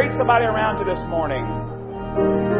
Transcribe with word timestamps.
greet 0.00 0.16
somebody 0.16 0.46
around 0.46 0.78
you 0.78 0.86
this 0.86 1.00
morning. 1.10 2.59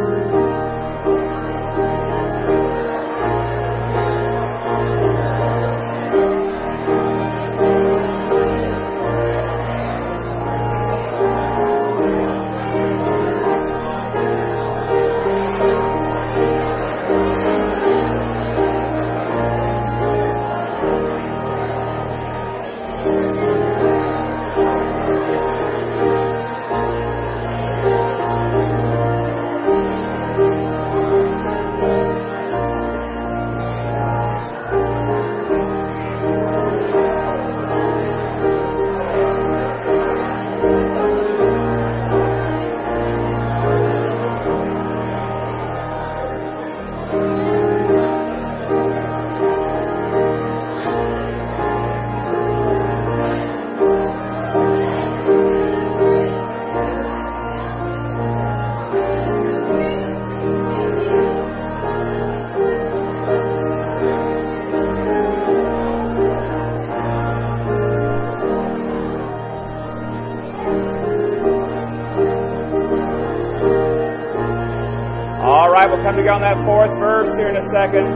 on 76.31 76.41
that 76.43 76.57
fourth 76.65 76.91
verse 76.99 77.29
here 77.37 77.49
in 77.49 77.57
a 77.57 77.67
second. 77.75 78.07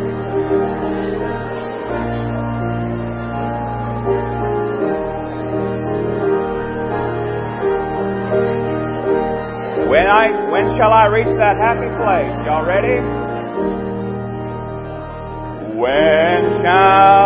When 9.91 10.07
I 10.07 10.51
when 10.51 10.67
shall 10.77 10.93
I 10.93 11.07
reach 11.07 11.33
that 11.39 11.57
happy 11.59 11.91
place? 11.99 12.35
Y'all 12.47 12.67
ready? 12.67 12.99
When 15.79 16.63
shall 16.63 17.24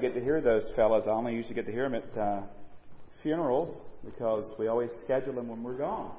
get 0.00 0.14
to 0.14 0.20
hear 0.20 0.40
those 0.40 0.68
fellas. 0.74 1.04
I 1.06 1.10
only 1.10 1.34
usually 1.34 1.54
get 1.54 1.66
to 1.66 1.72
hear 1.72 1.88
them 1.88 1.94
at 1.94 2.18
uh, 2.18 2.42
funerals 3.22 3.82
because 4.04 4.50
we 4.58 4.68
always 4.68 4.90
schedule 5.04 5.34
them 5.34 5.48
when 5.48 5.62
we're 5.62 5.76
gone. 5.76 6.12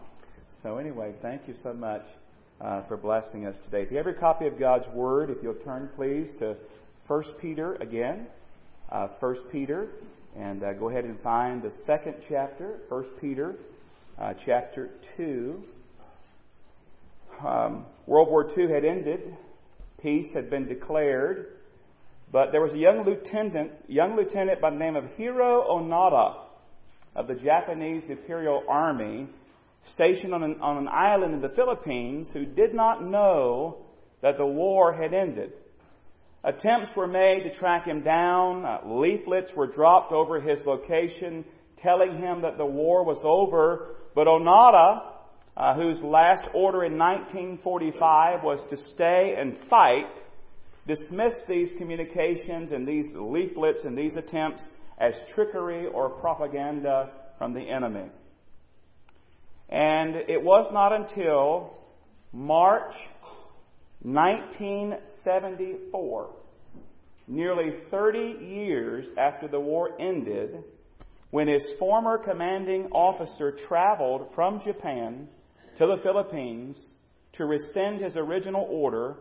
So 0.61 0.77
anyway, 0.77 1.13
thank 1.21 1.47
you 1.47 1.55
so 1.63 1.73
much 1.73 2.03
uh, 2.59 2.83
for 2.87 2.95
blessing 2.95 3.47
us 3.47 3.55
today. 3.65 3.81
If 3.81 3.91
you 3.91 3.97
have 3.97 4.05
your 4.05 4.15
copy 4.15 4.45
of 4.45 4.59
God's 4.59 4.87
Word, 4.93 5.31
if 5.31 5.37
you'll 5.41 5.55
turn 5.55 5.89
please 5.95 6.29
to 6.39 6.55
1 7.07 7.23
Peter 7.41 7.75
again, 7.75 8.27
uh, 8.91 9.07
1 9.19 9.35
Peter, 9.51 9.89
and 10.37 10.63
uh, 10.63 10.73
go 10.73 10.89
ahead 10.89 11.05
and 11.05 11.19
find 11.21 11.63
the 11.63 11.71
second 11.85 12.15
chapter, 12.29 12.79
1 12.89 13.05
Peter, 13.19 13.55
uh, 14.19 14.33
chapter 14.45 14.91
2. 15.17 15.63
Um, 17.43 17.85
World 18.05 18.29
War 18.29 18.47
II 18.55 18.71
had 18.71 18.85
ended. 18.85 19.35
Peace 20.01 20.27
had 20.35 20.49
been 20.49 20.67
declared. 20.67 21.57
But 22.31 22.51
there 22.51 22.61
was 22.61 22.73
a 22.73 22.77
young 22.77 23.03
lieutenant, 23.03 23.71
young 23.87 24.15
lieutenant 24.15 24.61
by 24.61 24.69
the 24.69 24.77
name 24.77 24.95
of 24.95 25.03
Hiro 25.17 25.67
Onoda 25.69 26.45
of 27.15 27.27
the 27.27 27.35
Japanese 27.35 28.03
Imperial 28.07 28.63
Army, 28.69 29.27
stationed 29.93 30.33
on 30.33 30.43
an, 30.43 30.61
on 30.61 30.77
an 30.77 30.87
island 30.87 31.33
in 31.33 31.41
the 31.41 31.49
Philippines, 31.49 32.29
who 32.33 32.45
did 32.45 32.73
not 32.73 33.03
know 33.03 33.85
that 34.21 34.37
the 34.37 34.45
war 34.45 34.93
had 34.93 35.13
ended. 35.13 35.51
Attempts 36.43 36.91
were 36.95 37.07
made 37.07 37.43
to 37.43 37.53
track 37.53 37.85
him 37.85 38.01
down. 38.01 38.65
Uh, 38.65 38.79
leaflets 38.85 39.51
were 39.55 39.67
dropped 39.67 40.13
over 40.13 40.39
his 40.39 40.59
location 40.65 41.43
telling 41.81 42.17
him 42.17 42.41
that 42.43 42.57
the 42.57 42.65
war 42.65 43.03
was 43.03 43.19
over. 43.23 43.95
But 44.15 44.27
Onoda, 44.27 45.01
uh, 45.57 45.75
whose 45.75 46.01
last 46.01 46.47
order 46.53 46.83
in 46.83 46.97
1945 46.97 48.43
was 48.43 48.59
to 48.69 48.77
stay 48.77 49.35
and 49.37 49.57
fight, 49.69 50.21
dismissed 50.95 51.41
these 51.47 51.71
communications 51.77 52.71
and 52.71 52.87
these 52.87 53.05
leaflets 53.13 53.83
and 53.83 53.95
these 53.97 54.15
attempts 54.17 54.63
as 54.97 55.13
trickery 55.33 55.87
or 55.87 56.09
propaganda 56.09 57.09
from 57.37 57.53
the 57.53 57.61
enemy. 57.61 58.09
And 59.69 60.15
it 60.15 60.43
was 60.43 60.69
not 60.73 60.91
until 60.91 61.77
March 62.33 62.93
1974, 64.01 66.29
nearly 67.27 67.71
30 67.89 68.35
years 68.41 69.07
after 69.17 69.47
the 69.47 69.59
war 69.59 69.91
ended, 69.99 70.63
when 71.29 71.47
his 71.47 71.65
former 71.79 72.17
commanding 72.17 72.87
officer 72.91 73.55
traveled 73.67 74.27
from 74.35 74.59
Japan 74.61 75.29
to 75.77 75.87
the 75.87 75.95
Philippines 76.03 76.77
to 77.33 77.45
rescind 77.45 78.01
his 78.01 78.17
original 78.17 78.67
order 78.69 79.15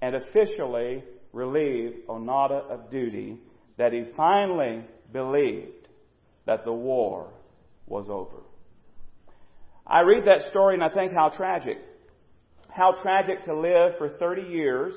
and 0.00 0.14
officially 0.14 1.02
relieve 1.36 1.92
Onoda 2.08 2.68
of 2.70 2.90
duty 2.90 3.36
that 3.76 3.92
he 3.92 4.04
finally 4.16 4.82
believed 5.12 5.86
that 6.46 6.64
the 6.64 6.72
war 6.72 7.28
was 7.86 8.06
over. 8.08 8.38
I 9.86 10.00
read 10.00 10.24
that 10.24 10.48
story 10.50 10.74
and 10.74 10.82
I 10.82 10.88
think 10.88 11.12
how 11.12 11.28
tragic. 11.28 11.76
How 12.70 12.94
tragic 13.02 13.44
to 13.44 13.54
live 13.54 13.98
for 13.98 14.08
30 14.08 14.42
years 14.42 14.94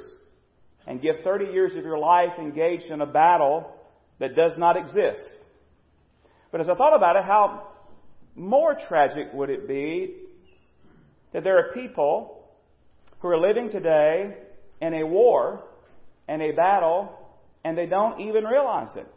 and 0.87 1.01
give 1.01 1.17
30 1.23 1.51
years 1.51 1.75
of 1.75 1.83
your 1.83 1.99
life 1.99 2.39
engaged 2.39 2.85
in 2.85 3.01
a 3.01 3.05
battle 3.05 3.75
that 4.19 4.35
does 4.35 4.53
not 4.57 4.77
exist. 4.77 5.25
But 6.51 6.61
as 6.61 6.69
I 6.69 6.75
thought 6.75 6.95
about 6.95 7.17
it, 7.17 7.25
how 7.25 7.67
more 8.35 8.75
tragic 8.87 9.33
would 9.33 9.49
it 9.49 9.67
be 9.67 10.15
that 11.33 11.43
there 11.43 11.57
are 11.59 11.73
people 11.73 12.47
who 13.19 13.27
are 13.27 13.39
living 13.39 13.69
today 13.69 14.35
in 14.81 14.93
a 14.93 15.05
war 15.05 15.65
and 16.29 16.41
a 16.41 16.51
battle, 16.51 17.11
and 17.65 17.77
they 17.77 17.87
don't 17.87 18.21
even 18.21 18.45
realize 18.45 18.95
it. 18.95 19.07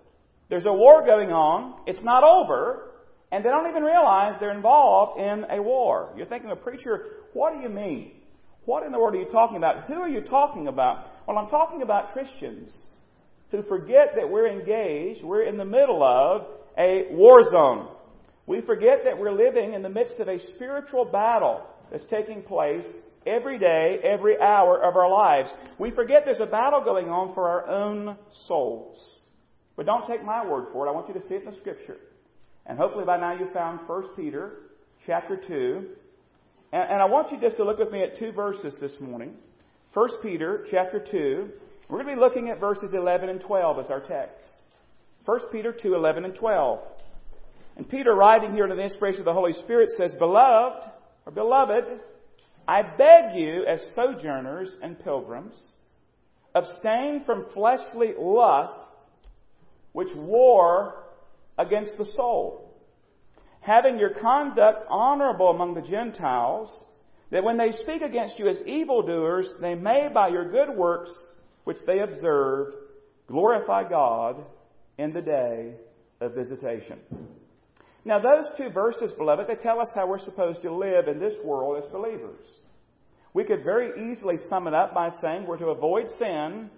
There's 0.49 0.64
a 0.66 0.73
war 0.73 1.04
going 1.04 1.31
on, 1.31 1.75
it's 1.87 2.02
not 2.02 2.25
over, 2.25 2.90
and 3.31 3.45
they 3.45 3.50
don't 3.50 3.69
even 3.69 3.83
realize 3.83 4.35
they're 4.40 4.57
involved 4.57 5.21
in 5.21 5.45
a 5.50 5.62
war. 5.62 6.12
You're 6.16 6.26
thinking, 6.26 6.50
a 6.50 6.57
preacher, 6.57 7.04
what 7.35 7.54
do 7.54 7.61
you 7.61 7.69
mean? 7.69 8.12
What 8.64 8.85
in 8.85 8.92
the 8.92 8.99
world 8.99 9.14
are 9.14 9.19
you 9.19 9.31
talking 9.31 9.59
about? 9.59 9.85
Who 9.87 9.95
are 9.95 10.09
you 10.09 10.23
talking 10.23 10.69
about? 10.69 11.07
Well, 11.28 11.37
I'm 11.38 11.49
talking 11.49 11.83
about 11.83 12.12
Christians 12.12 12.73
who 13.50 13.62
forget 13.64 14.14
that 14.16 14.28
we're 14.28 14.49
engaged, 14.49 15.23
we're 15.23 15.45
in 15.45 15.59
the 15.59 15.64
middle 15.64 16.02
of 16.02 16.47
a 16.78 17.09
war 17.11 17.42
zone. 17.50 17.88
We 18.47 18.62
forget 18.62 19.04
that 19.04 19.19
we're 19.19 19.33
living 19.33 19.75
in 19.75 19.83
the 19.83 19.90
midst 19.90 20.19
of 20.19 20.28
a 20.28 20.38
spiritual 20.54 21.04
battle 21.04 21.62
that's 21.91 22.05
taking 22.11 22.43
place 22.43 22.85
every 23.27 23.59
day, 23.59 23.99
every 24.03 24.41
hour 24.41 24.83
of 24.83 24.97
our 24.97 25.11
lives. 25.11 25.51
We 25.79 25.91
forget 25.91 26.23
there's 26.25 26.41
a 26.41 26.47
battle 26.47 26.83
going 26.83 27.09
on 27.09 27.35
for 27.35 27.49
our 27.49 27.69
own 27.69 28.17
souls. 28.47 29.05
But 29.77 29.87
don't 29.87 30.07
take 30.07 30.25
my 30.25 30.47
word 30.47 30.67
for 30.73 30.87
it. 30.87 30.91
I 30.91 30.93
want 30.93 31.09
you 31.09 31.15
to 31.15 31.27
see 31.29 31.35
it 31.35 31.45
in 31.45 31.51
the 31.51 31.57
scripture. 31.59 31.97
And 32.67 32.79
hopefully 32.79 33.05
by 33.05 33.19
now 33.19 33.37
you've 33.39 33.53
found 33.53 33.81
1 33.87 34.03
Peter 34.17 34.71
chapter 35.07 35.37
2. 35.37 35.87
And, 36.73 36.91
and 36.91 37.03
I 37.03 37.07
want 37.07 37.33
you 37.33 37.41
just 37.41 37.57
to 37.57 37.65
look 37.65 37.79
with 37.79 37.91
me 37.91 38.03
at 38.03 38.19
two 38.19 38.33
verses 38.33 38.77
this 38.81 38.95
morning. 39.01 39.35
1 39.95 40.09
Peter 40.23 40.67
chapter 40.71 40.99
2. 40.99 41.49
We're 41.89 42.03
going 42.03 42.15
to 42.15 42.15
be 42.15 42.21
looking 42.21 42.49
at 42.49 42.61
verses 42.61 42.91
11 42.95 43.29
and 43.29 43.41
12 43.41 43.79
as 43.85 43.91
our 43.91 44.01
text. 44.01 44.45
1 45.25 45.41
Peter 45.53 45.73
2, 45.73 45.95
11 45.95 46.25
and 46.25 46.35
12. 46.35 46.81
And 47.77 47.89
Peter, 47.89 48.15
writing 48.15 48.53
here 48.53 48.65
under 48.65 48.77
the 48.77 48.83
inspiration 48.83 49.21
of 49.21 49.25
the 49.25 49.33
Holy 49.33 49.53
Spirit, 49.53 49.91
says, 49.97 50.15
Beloved, 50.19 50.89
or 51.26 51.33
beloved, 51.33 52.00
I 52.67 52.83
beg 52.83 53.37
you, 53.37 53.64
as 53.67 53.81
sojourners 53.95 54.73
and 54.83 54.99
pilgrims, 54.99 55.55
abstain 56.55 57.23
from 57.25 57.47
fleshly 57.52 58.12
lusts 58.19 58.95
which 59.93 60.14
war 60.14 61.05
against 61.59 61.97
the 61.99 62.05
soul, 62.17 62.75
having 63.61 63.99
your 63.99 64.14
conduct 64.14 64.87
honorable 64.88 65.50
among 65.50 65.75
the 65.75 65.83
Gentiles, 65.83 66.73
that 67.31 67.45
when 67.45 67.57
they 67.57 67.73
speak 67.73 68.02
against 68.02 68.38
you 68.38 68.49
as 68.49 68.61
evildoers, 68.67 69.49
they 69.61 69.75
may, 69.75 70.09
by 70.12 70.29
your 70.29 70.50
good 70.50 70.76
works 70.76 71.11
which 71.64 71.79
they 71.87 72.00
observe, 72.00 72.75
glorify 73.29 73.88
God 73.88 74.45
in 74.99 75.12
the 75.12 75.23
day 75.23 75.75
of 76.21 76.35
visitation. 76.35 76.99
Now, 78.04 78.18
those 78.18 78.47
two 78.56 78.71
verses, 78.71 79.12
beloved, 79.16 79.47
they 79.47 79.54
tell 79.54 79.80
us 79.80 79.88
how 79.94 80.09
we're 80.09 80.18
supposed 80.18 80.62
to 80.62 80.75
live 80.75 81.06
in 81.06 81.21
this 81.21 81.35
world 81.44 81.82
as 81.82 81.90
believers. 81.92 82.44
We 83.32 83.44
could 83.44 83.64
very 83.64 84.11
easily 84.11 84.37
sum 84.49 84.66
it 84.66 84.75
up 84.75 84.92
by 84.92 85.11
saying 85.21 85.47
we're 85.47 85.59
to 85.59 85.68
avoid 85.68 86.06
sin 86.18 86.68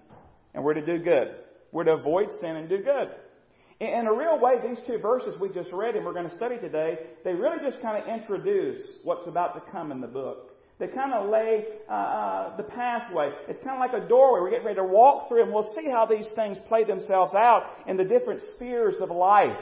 and 0.53 0.65
we're 0.65 0.75
to 0.75 0.85
do 0.85 1.03
good. 1.03 1.35
We're 1.73 1.85
to 1.85 1.95
avoid 1.95 2.29
sin 2.41 2.57
and 2.57 2.69
do 2.69 2.79
good. 2.79 3.09
In 3.81 4.07
a 4.07 4.13
real 4.13 4.39
way, 4.39 4.55
these 4.67 4.79
two 4.87 4.99
verses 4.99 5.35
we 5.41 5.49
just 5.49 5.73
read 5.73 5.97
and 5.97 6.05
we're 6.05 6.13
going 6.13 6.29
to 6.29 6.37
study 6.37 6.59
today, 6.59 6.99
they 7.25 7.33
really 7.33 7.59
just 7.69 7.83
kind 7.83 8.01
of 8.01 8.09
introduce 8.09 8.83
what's 9.03 9.27
about 9.27 9.55
to 9.55 9.73
come 9.73 9.91
in 9.91 10.01
the 10.01 10.07
book. 10.07 10.51
They 10.79 10.89
kind 10.89 11.13
of 11.13 11.31
lay 11.31 11.65
uh, 11.89 11.93
uh, 11.93 12.57
the 12.57 12.65
pathway. 12.65 13.31
It's 13.49 13.63
kind 13.65 13.77
of 13.77 13.81
like 13.81 14.05
a 14.05 14.09
doorway. 14.09 14.41
We're 14.41 14.51
getting 14.51 14.67
ready 14.67 14.79
to 14.79 14.85
walk 14.85 15.29
through, 15.29 15.45
and 15.45 15.53
we'll 15.53 15.71
see 15.77 15.89
how 15.89 16.05
these 16.05 16.27
things 16.35 16.59
play 16.69 16.85
themselves 16.85 17.33
out 17.35 17.63
in 17.87 17.97
the 17.97 18.05
different 18.05 18.43
spheres 18.57 18.97
of 19.01 19.11
life 19.11 19.57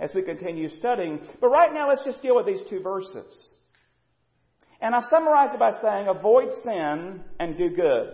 as 0.00 0.12
we 0.14 0.22
continue 0.22 0.68
studying. 0.78 1.20
But 1.40 1.48
right 1.48 1.72
now, 1.72 1.88
let's 1.88 2.02
just 2.04 2.22
deal 2.22 2.36
with 2.36 2.46
these 2.46 2.60
two 2.68 2.80
verses. 2.80 3.48
And 4.80 4.94
I 4.94 5.00
summarized 5.10 5.54
it 5.54 5.58
by 5.58 5.72
saying, 5.82 6.06
avoid 6.08 6.50
sin 6.62 7.20
and 7.40 7.58
do 7.58 7.70
good. 7.70 8.08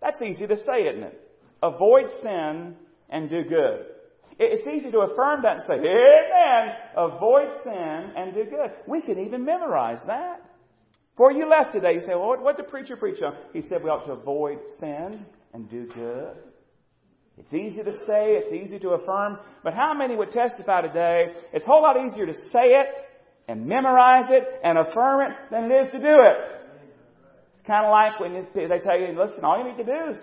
That's 0.00 0.22
easy 0.22 0.46
to 0.46 0.56
say, 0.56 0.88
isn't 0.90 1.02
it? 1.02 1.20
Avoid 1.62 2.06
sin 2.22 2.74
and 3.10 3.28
do 3.28 3.44
good. 3.44 3.86
It's 4.38 4.66
easy 4.66 4.90
to 4.90 5.00
affirm 5.00 5.42
that 5.42 5.56
and 5.56 5.62
say, 5.68 5.74
Amen. 5.74 6.74
Avoid 6.96 7.50
sin 7.62 8.12
and 8.16 8.32
do 8.32 8.44
good. 8.44 8.70
We 8.88 9.02
can 9.02 9.18
even 9.18 9.44
memorize 9.44 9.98
that. 10.06 10.40
Before 11.12 11.32
you 11.32 11.46
left 11.46 11.72
today, 11.72 11.92
you 11.92 12.00
say, 12.00 12.14
well, 12.14 12.40
what 12.40 12.56
did 12.56 12.64
the 12.64 12.70
preacher 12.70 12.96
preach 12.96 13.20
on? 13.20 13.34
He 13.52 13.60
said 13.60 13.84
we 13.84 13.90
ought 13.90 14.06
to 14.06 14.12
avoid 14.12 14.58
sin 14.78 15.26
and 15.52 15.68
do 15.68 15.86
good. 15.94 16.36
It's 17.40 17.54
easy 17.54 17.82
to 17.82 17.92
say, 18.06 18.36
it's 18.36 18.52
easy 18.52 18.78
to 18.80 18.90
affirm, 18.90 19.38
but 19.64 19.72
how 19.72 19.94
many 19.94 20.14
would 20.14 20.30
testify 20.30 20.82
today? 20.82 21.32
It's 21.54 21.64
a 21.64 21.66
whole 21.66 21.82
lot 21.82 21.96
easier 21.96 22.26
to 22.26 22.34
say 22.34 22.76
it 22.76 23.00
and 23.48 23.66
memorize 23.66 24.28
it 24.28 24.44
and 24.62 24.76
affirm 24.76 25.30
it 25.30 25.36
than 25.50 25.70
it 25.70 25.74
is 25.74 25.90
to 25.92 25.98
do 25.98 26.16
it. 26.20 26.60
It's 27.54 27.66
kind 27.66 27.86
of 27.86 27.90
like 27.90 28.20
when 28.20 28.34
they 28.54 28.78
tell 28.80 28.98
you, 29.00 29.18
listen, 29.18 29.42
all 29.42 29.58
you 29.58 29.70
need 29.72 29.78
to 29.78 29.84
do 29.84 30.12
is 30.12 30.18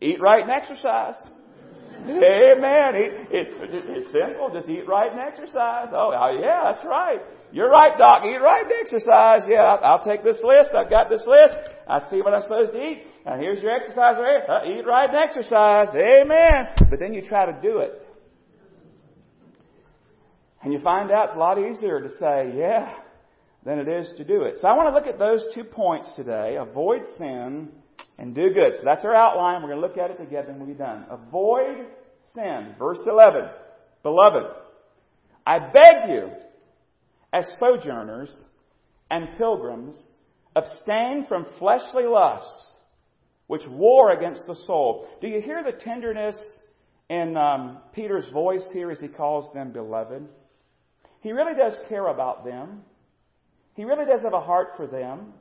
eat 0.00 0.20
right 0.20 0.42
and 0.42 0.50
exercise. 0.50 1.14
Amen. 2.00 2.96
It, 2.96 3.12
it, 3.30 3.46
it's 3.60 4.08
simple. 4.12 4.50
Just 4.52 4.68
eat 4.68 4.88
right 4.88 5.12
and 5.12 5.20
exercise. 5.20 5.88
Oh, 5.92 6.12
yeah, 6.40 6.72
that's 6.72 6.84
right. 6.86 7.20
You're 7.54 7.70
right, 7.70 7.96
Doc. 7.96 8.24
Eat 8.24 8.38
right 8.38 8.64
and 8.64 8.72
exercise. 8.80 9.42
Yeah, 9.48 9.62
I'll, 9.62 10.02
take 10.02 10.24
this 10.24 10.40
list. 10.42 10.70
I've 10.74 10.90
got 10.90 11.08
this 11.08 11.24
list. 11.24 11.54
I 11.88 12.00
see 12.10 12.20
what 12.20 12.34
I'm 12.34 12.42
supposed 12.42 12.72
to 12.72 12.82
eat. 12.82 13.04
And 13.24 13.40
here's 13.40 13.62
your 13.62 13.70
exercise 13.70 14.16
right 14.18 14.42
here. 14.42 14.44
Uh, 14.48 14.80
eat 14.80 14.84
right 14.84 15.08
and 15.08 15.16
exercise. 15.16 15.86
Amen. 15.94 16.90
But 16.90 16.98
then 16.98 17.14
you 17.14 17.22
try 17.22 17.46
to 17.46 17.56
do 17.62 17.78
it. 17.78 18.04
And 20.64 20.72
you 20.72 20.80
find 20.80 21.12
out 21.12 21.26
it's 21.26 21.36
a 21.36 21.38
lot 21.38 21.60
easier 21.60 22.00
to 22.00 22.08
say, 22.18 22.58
yeah, 22.58 22.92
than 23.64 23.78
it 23.78 23.86
is 23.86 24.12
to 24.16 24.24
do 24.24 24.42
it. 24.42 24.56
So 24.60 24.66
I 24.66 24.76
want 24.76 24.88
to 24.88 24.94
look 24.98 25.06
at 25.06 25.20
those 25.20 25.46
two 25.54 25.62
points 25.62 26.12
today. 26.16 26.56
Avoid 26.58 27.02
sin 27.18 27.68
and 28.18 28.34
do 28.34 28.52
good. 28.52 28.78
So 28.78 28.82
that's 28.84 29.04
our 29.04 29.14
outline. 29.14 29.62
We're 29.62 29.68
going 29.68 29.80
to 29.80 29.86
look 29.86 29.96
at 29.96 30.10
it 30.10 30.18
together 30.18 30.48
and 30.48 30.58
we'll 30.58 30.66
be 30.66 30.74
done. 30.74 31.06
Avoid 31.08 31.86
sin. 32.34 32.74
Verse 32.80 32.98
11. 33.06 33.48
Beloved, 34.02 34.42
I 35.46 35.60
beg 35.60 36.10
you, 36.10 36.30
as 37.34 37.44
sojourners 37.58 38.32
and 39.10 39.36
pilgrims, 39.36 40.00
abstain 40.54 41.26
from 41.28 41.46
fleshly 41.58 42.04
lusts, 42.06 42.68
which 43.48 43.66
war 43.68 44.12
against 44.12 44.46
the 44.46 44.54
soul. 44.66 45.08
Do 45.20 45.26
you 45.26 45.40
hear 45.42 45.62
the 45.64 45.76
tenderness 45.76 46.36
in 47.10 47.36
um, 47.36 47.78
Peter's 47.92 48.28
voice 48.32 48.64
here 48.72 48.90
as 48.90 49.00
he 49.00 49.08
calls 49.08 49.52
them 49.52 49.72
beloved? 49.72 50.22
He 51.20 51.32
really 51.32 51.54
does 51.58 51.74
care 51.88 52.06
about 52.06 52.44
them. 52.44 52.82
He 53.74 53.84
really 53.84 54.06
does 54.06 54.22
have 54.22 54.32
a 54.32 54.40
heart 54.40 54.68
for 54.76 54.86
them. 54.86 55.32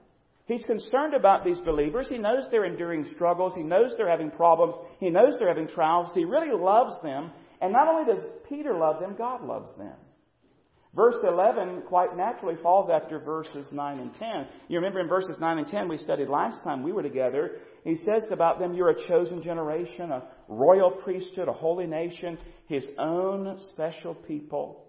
He's 0.45 0.63
concerned 0.63 1.13
about 1.13 1.45
these 1.45 1.59
believers. 1.59 2.07
He 2.09 2.17
knows 2.17 2.47
they're 2.49 2.65
enduring 2.65 3.05
struggles. 3.13 3.53
He 3.55 3.63
knows 3.63 3.93
they're 3.97 4.09
having 4.09 4.31
problems. 4.31 4.75
He 4.99 5.09
knows 5.09 5.35
they're 5.37 5.47
having 5.47 5.67
trials. 5.67 6.09
He 6.15 6.25
really 6.25 6.51
loves 6.51 6.95
them. 7.03 7.31
And 7.61 7.71
not 7.71 7.87
only 7.87 8.11
does 8.11 8.25
Peter 8.49 8.77
love 8.77 8.99
them, 8.99 9.15
God 9.17 9.43
loves 9.45 9.69
them. 9.77 9.95
Verse 10.95 11.15
11 11.23 11.83
quite 11.87 12.15
naturally 12.15 12.55
falls 12.61 12.89
after 12.89 13.19
verses 13.19 13.65
9 13.71 13.99
and 13.99 14.13
10. 14.19 14.29
You 14.67 14.77
remember 14.77 14.99
in 14.99 15.07
verses 15.07 15.37
9 15.39 15.57
and 15.57 15.67
10 15.67 15.87
we 15.87 15.97
studied 15.97 16.29
last 16.29 16.63
time 16.63 16.83
we 16.83 16.91
were 16.91 17.01
together. 17.01 17.57
He 17.83 17.95
says 17.95 18.23
about 18.31 18.59
them, 18.59 18.73
You're 18.73 18.91
a 18.91 19.07
chosen 19.07 19.41
generation, 19.41 20.11
a 20.11 20.23
royal 20.47 20.91
priesthood, 20.91 21.47
a 21.47 21.53
holy 21.53 21.87
nation, 21.87 22.37
His 22.67 22.85
own 22.99 23.57
special 23.71 24.13
people 24.13 24.83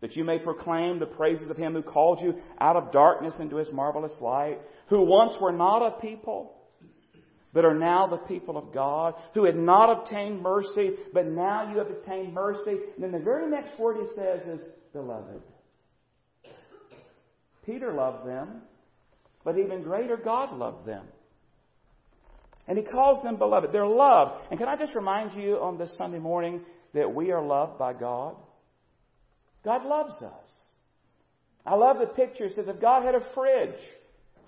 that 0.00 0.14
you 0.14 0.24
may 0.24 0.38
proclaim 0.38 0.98
the 0.98 1.06
praises 1.06 1.50
of 1.50 1.56
him 1.56 1.72
who 1.72 1.82
called 1.82 2.20
you 2.20 2.34
out 2.60 2.76
of 2.76 2.92
darkness 2.92 3.34
into 3.40 3.56
his 3.56 3.72
marvelous 3.72 4.12
light, 4.20 4.58
who 4.88 5.00
once 5.00 5.34
were 5.40 5.52
not 5.52 5.86
a 5.86 6.00
people, 6.00 6.52
but 7.52 7.64
are 7.64 7.74
now 7.74 8.06
the 8.06 8.18
people 8.18 8.58
of 8.58 8.74
God, 8.74 9.14
who 9.32 9.44
had 9.44 9.56
not 9.56 9.90
obtained 9.90 10.42
mercy, 10.42 10.90
but 11.14 11.26
now 11.26 11.70
you 11.70 11.78
have 11.78 11.90
obtained 11.90 12.34
mercy. 12.34 12.76
And 12.94 13.02
then 13.02 13.12
the 13.12 13.18
very 13.18 13.50
next 13.50 13.78
word 13.78 13.96
he 13.96 14.06
says 14.14 14.42
is, 14.46 14.66
beloved. 14.96 15.42
Peter 17.66 17.92
loved 17.92 18.26
them, 18.26 18.62
but 19.44 19.58
even 19.58 19.82
greater, 19.82 20.16
God 20.16 20.56
loved 20.56 20.86
them. 20.86 21.04
And 22.66 22.78
he 22.78 22.84
calls 22.84 23.22
them 23.22 23.36
beloved. 23.36 23.72
They're 23.72 23.86
loved. 23.86 24.46
And 24.50 24.58
can 24.58 24.68
I 24.68 24.76
just 24.76 24.94
remind 24.94 25.34
you 25.34 25.56
on 25.56 25.76
this 25.76 25.90
Sunday 25.98 26.18
morning 26.18 26.62
that 26.94 27.14
we 27.14 27.30
are 27.30 27.44
loved 27.44 27.78
by 27.78 27.92
God? 27.92 28.36
God 29.64 29.84
loves 29.84 30.22
us. 30.22 30.48
I 31.66 31.74
love 31.74 31.98
the 31.98 32.06
picture. 32.06 32.44
It 32.44 32.54
says 32.54 32.66
if 32.66 32.80
God 32.80 33.04
had 33.04 33.14
a 33.14 33.26
fridge, 33.34 33.78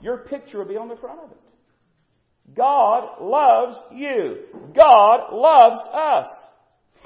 your 0.01 0.19
picture 0.19 0.59
would 0.59 0.69
be 0.69 0.77
on 0.77 0.89
the 0.89 0.97
front 0.97 1.21
of 1.21 1.31
it. 1.31 2.57
God 2.57 3.21
loves 3.21 3.77
you. 3.95 4.37
God 4.75 5.33
loves 5.33 5.81
us. 5.93 6.27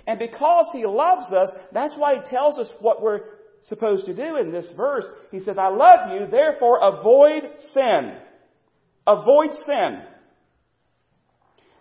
And 0.06 0.18
because 0.18 0.66
He 0.72 0.84
loves 0.86 1.32
us, 1.32 1.52
that's 1.72 1.94
why 1.96 2.14
He 2.16 2.30
tells 2.30 2.58
us 2.58 2.70
what 2.80 3.02
we're 3.02 3.20
supposed 3.62 4.06
to 4.06 4.14
do 4.14 4.36
in 4.36 4.50
this 4.50 4.70
verse. 4.76 5.06
He 5.30 5.40
says, 5.40 5.56
I 5.58 5.68
love 5.68 6.10
you, 6.12 6.26
therefore 6.30 6.80
avoid 6.82 7.42
sin. 7.72 8.16
Avoid 9.06 9.50
sin. 9.66 10.02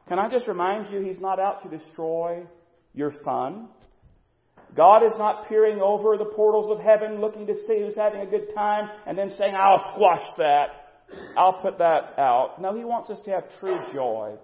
Can 0.08 0.20
I 0.20 0.30
just 0.30 0.48
remind 0.48 0.92
you, 0.92 1.02
He's 1.02 1.20
not 1.20 1.40
out 1.40 1.64
to 1.64 1.78
destroy 1.78 2.44
your 2.94 3.12
fun. 3.24 3.70
God 4.76 5.04
is 5.04 5.14
not 5.18 5.50
peering 5.50 5.82
over 5.82 6.18
the 6.18 6.26
portals 6.26 6.72
of 6.72 6.84
heaven 6.84 7.20
looking 7.20 7.46
to 7.48 7.56
see 7.68 7.80
who's 7.80 7.96
having 7.96 8.22
a 8.22 8.26
good 8.26 8.54
time 8.56 8.90
and 9.06 9.18
then 9.18 9.34
saying, 9.38 9.54
I'll 9.56 9.94
squash 9.94 10.24
that. 10.38 10.68
I'll 11.38 11.62
put 11.62 11.78
that 11.80 12.14
out. 12.18 12.56
No, 12.62 12.76
He 12.76 12.86
wants 12.86 13.10
us 13.10 13.20
to 13.26 13.32
have 13.32 13.44
true 13.60 13.80
joy. 13.94 14.36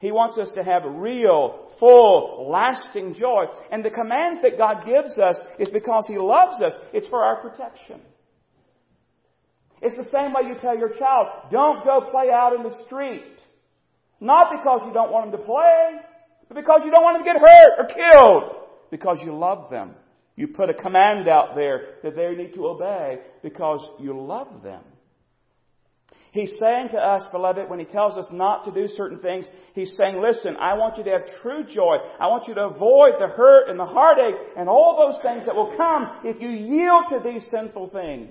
He 0.00 0.12
wants 0.12 0.38
us 0.38 0.48
to 0.54 0.62
have 0.62 0.82
real, 0.84 1.69
full, 1.80 2.48
lasting 2.48 3.14
joy. 3.14 3.46
And 3.72 3.84
the 3.84 3.90
commands 3.90 4.38
that 4.42 4.56
God 4.56 4.84
gives 4.86 5.18
us 5.18 5.36
is 5.58 5.70
because 5.70 6.04
He 6.06 6.18
loves 6.18 6.62
us. 6.62 6.74
It's 6.92 7.08
for 7.08 7.24
our 7.24 7.40
protection. 7.40 8.00
It's 9.82 9.96
the 9.96 10.08
same 10.12 10.32
way 10.32 10.42
you 10.46 10.56
tell 10.60 10.76
your 10.76 10.90
child, 10.90 11.26
don't 11.50 11.82
go 11.84 12.10
play 12.10 12.30
out 12.30 12.54
in 12.54 12.62
the 12.62 12.76
street. 12.84 13.24
Not 14.20 14.48
because 14.52 14.82
you 14.86 14.92
don't 14.92 15.10
want 15.10 15.30
them 15.30 15.40
to 15.40 15.46
play, 15.46 15.96
but 16.48 16.54
because 16.54 16.82
you 16.84 16.90
don't 16.90 17.02
want 17.02 17.16
them 17.16 17.24
to 17.24 17.32
get 17.32 17.40
hurt 17.40 17.72
or 17.78 17.86
killed 17.88 18.60
because 18.90 19.18
you 19.24 19.34
love 19.36 19.70
them. 19.70 19.94
You 20.36 20.48
put 20.48 20.68
a 20.68 20.74
command 20.74 21.28
out 21.28 21.54
there 21.54 21.96
that 22.02 22.14
they 22.14 22.34
need 22.34 22.54
to 22.54 22.66
obey 22.66 23.20
because 23.42 23.80
you 23.98 24.18
love 24.18 24.62
them. 24.62 24.82
He's 26.32 26.52
saying 26.60 26.90
to 26.92 26.98
us, 26.98 27.22
beloved, 27.32 27.68
when 27.68 27.80
he 27.80 27.84
tells 27.84 28.16
us 28.16 28.26
not 28.30 28.64
to 28.64 28.70
do 28.70 28.86
certain 28.96 29.18
things, 29.18 29.46
he's 29.74 29.92
saying, 29.96 30.22
listen, 30.22 30.56
I 30.60 30.74
want 30.74 30.96
you 30.96 31.04
to 31.04 31.10
have 31.10 31.40
true 31.42 31.64
joy. 31.64 31.96
I 32.20 32.28
want 32.28 32.46
you 32.46 32.54
to 32.54 32.66
avoid 32.66 33.14
the 33.18 33.26
hurt 33.26 33.68
and 33.68 33.78
the 33.78 33.84
heartache 33.84 34.36
and 34.56 34.68
all 34.68 35.10
those 35.10 35.20
things 35.22 35.44
that 35.46 35.56
will 35.56 35.76
come 35.76 36.20
if 36.24 36.40
you 36.40 36.50
yield 36.50 37.04
to 37.10 37.18
these 37.24 37.44
sinful 37.50 37.90
things. 37.90 38.30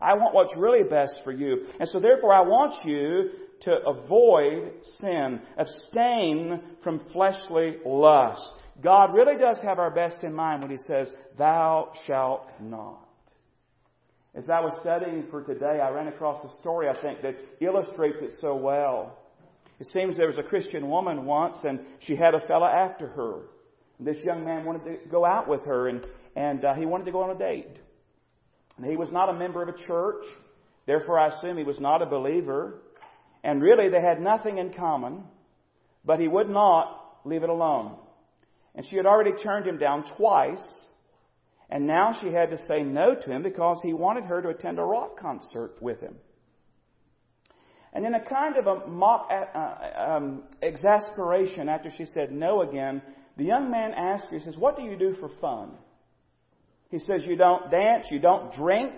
I 0.00 0.14
want 0.14 0.34
what's 0.34 0.56
really 0.56 0.88
best 0.88 1.14
for 1.22 1.32
you. 1.32 1.66
And 1.78 1.88
so 1.88 2.00
therefore 2.00 2.32
I 2.32 2.40
want 2.40 2.84
you 2.84 3.30
to 3.62 3.72
avoid 3.86 4.72
sin. 5.00 5.40
Abstain 5.58 6.60
from 6.82 7.00
fleshly 7.12 7.76
lust. 7.84 8.42
God 8.82 9.14
really 9.14 9.38
does 9.38 9.60
have 9.62 9.78
our 9.78 9.90
best 9.90 10.22
in 10.22 10.34
mind 10.34 10.62
when 10.62 10.70
He 10.70 10.78
says, 10.86 11.10
Thou 11.38 11.92
shalt 12.06 12.46
not. 12.60 13.05
As 14.36 14.50
I 14.50 14.60
was 14.60 14.76
studying 14.82 15.24
for 15.30 15.42
today, 15.42 15.80
I 15.82 15.88
ran 15.88 16.08
across 16.08 16.44
a 16.44 16.60
story 16.60 16.88
I 16.90 17.00
think 17.00 17.22
that 17.22 17.36
illustrates 17.60 18.20
it 18.20 18.32
so 18.42 18.54
well. 18.54 19.16
It 19.80 19.86
seems 19.94 20.18
there 20.18 20.26
was 20.26 20.36
a 20.36 20.42
Christian 20.42 20.90
woman 20.90 21.24
once, 21.24 21.56
and 21.64 21.80
she 22.00 22.16
had 22.16 22.34
a 22.34 22.46
fella 22.46 22.68
after 22.68 23.08
her. 23.08 23.44
This 23.98 24.18
young 24.22 24.44
man 24.44 24.66
wanted 24.66 24.84
to 24.84 25.08
go 25.10 25.24
out 25.24 25.48
with 25.48 25.64
her, 25.64 25.88
and, 25.88 26.06
and 26.34 26.62
uh, 26.62 26.74
he 26.74 26.84
wanted 26.84 27.04
to 27.04 27.12
go 27.12 27.22
on 27.22 27.34
a 27.34 27.38
date. 27.38 27.78
And 28.76 28.84
he 28.84 28.96
was 28.96 29.10
not 29.10 29.30
a 29.30 29.32
member 29.32 29.62
of 29.62 29.70
a 29.70 29.86
church, 29.86 30.24
therefore 30.86 31.18
I 31.18 31.28
assume 31.28 31.56
he 31.56 31.64
was 31.64 31.80
not 31.80 32.02
a 32.02 32.06
believer. 32.06 32.82
And 33.42 33.62
really, 33.62 33.88
they 33.88 34.02
had 34.02 34.20
nothing 34.20 34.58
in 34.58 34.74
common, 34.74 35.24
but 36.04 36.20
he 36.20 36.28
would 36.28 36.50
not 36.50 37.20
leave 37.24 37.42
it 37.42 37.48
alone. 37.48 37.96
And 38.74 38.84
she 38.90 38.96
had 38.96 39.06
already 39.06 39.32
turned 39.42 39.66
him 39.66 39.78
down 39.78 40.04
twice. 40.18 40.62
And 41.70 41.86
now 41.86 42.16
she 42.20 42.32
had 42.32 42.50
to 42.50 42.58
say 42.68 42.82
no 42.82 43.14
to 43.14 43.30
him 43.30 43.42
because 43.42 43.80
he 43.82 43.92
wanted 43.92 44.24
her 44.24 44.40
to 44.40 44.48
attend 44.50 44.78
a 44.78 44.84
rock 44.84 45.18
concert 45.18 45.76
with 45.80 46.00
him. 46.00 46.14
And 47.92 48.04
in 48.04 48.14
a 48.14 48.20
kind 48.20 48.56
of 48.56 48.66
a 48.66 48.86
mock 48.86 49.28
uh, 49.30 49.58
uh, 49.58 50.16
um, 50.16 50.42
exasperation 50.62 51.68
after 51.68 51.90
she 51.96 52.04
said 52.04 52.30
no 52.30 52.62
again, 52.62 53.02
the 53.36 53.44
young 53.44 53.70
man 53.70 53.92
asked 53.94 54.26
her, 54.30 54.38
he 54.38 54.44
says, 54.44 54.56
What 54.56 54.76
do 54.76 54.82
you 54.82 54.96
do 54.96 55.16
for 55.18 55.30
fun? 55.40 55.72
He 56.90 56.98
says, 56.98 57.22
You 57.24 57.36
don't 57.36 57.70
dance, 57.70 58.06
you 58.10 58.18
don't 58.18 58.52
drink, 58.52 58.92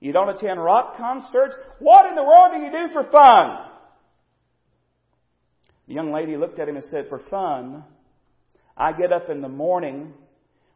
you 0.00 0.12
don't 0.12 0.28
attend 0.28 0.62
rock 0.62 0.96
concerts. 0.96 1.54
What 1.80 2.06
in 2.06 2.14
the 2.14 2.22
world 2.22 2.50
do 2.54 2.60
you 2.60 2.70
do 2.70 2.92
for 2.92 3.10
fun? 3.10 3.64
The 5.88 5.94
young 5.94 6.12
lady 6.12 6.36
looked 6.36 6.60
at 6.60 6.68
him 6.68 6.76
and 6.76 6.84
said, 6.90 7.06
For 7.08 7.20
fun, 7.30 7.84
I 8.76 8.92
get 8.92 9.12
up 9.12 9.28
in 9.30 9.40
the 9.40 9.48
morning 9.48 10.12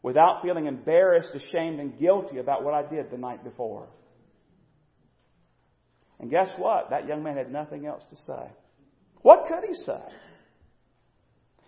without 0.03 0.43
feeling 0.43 0.67
embarrassed, 0.67 1.31
ashamed, 1.35 1.81
and 1.81 1.99
guilty 1.99 2.39
about 2.39 2.65
what 2.65 2.75
I 2.75 2.83
did 2.83 3.11
the 3.11 3.19
night 3.19 3.45
before. 3.45 3.89
And 6.19 6.31
guess 6.31 6.51
what? 6.57 6.91
That 6.91 7.07
young 7.07 7.23
man 7.23 7.37
had 7.37 7.53
nothing 7.53 7.87
else 7.87 8.05
to 8.11 8.17
say. 8.17 8.51
What 9.23 9.47
could 9.49 9.69
he 9.69 9.75
say? 9.75 10.01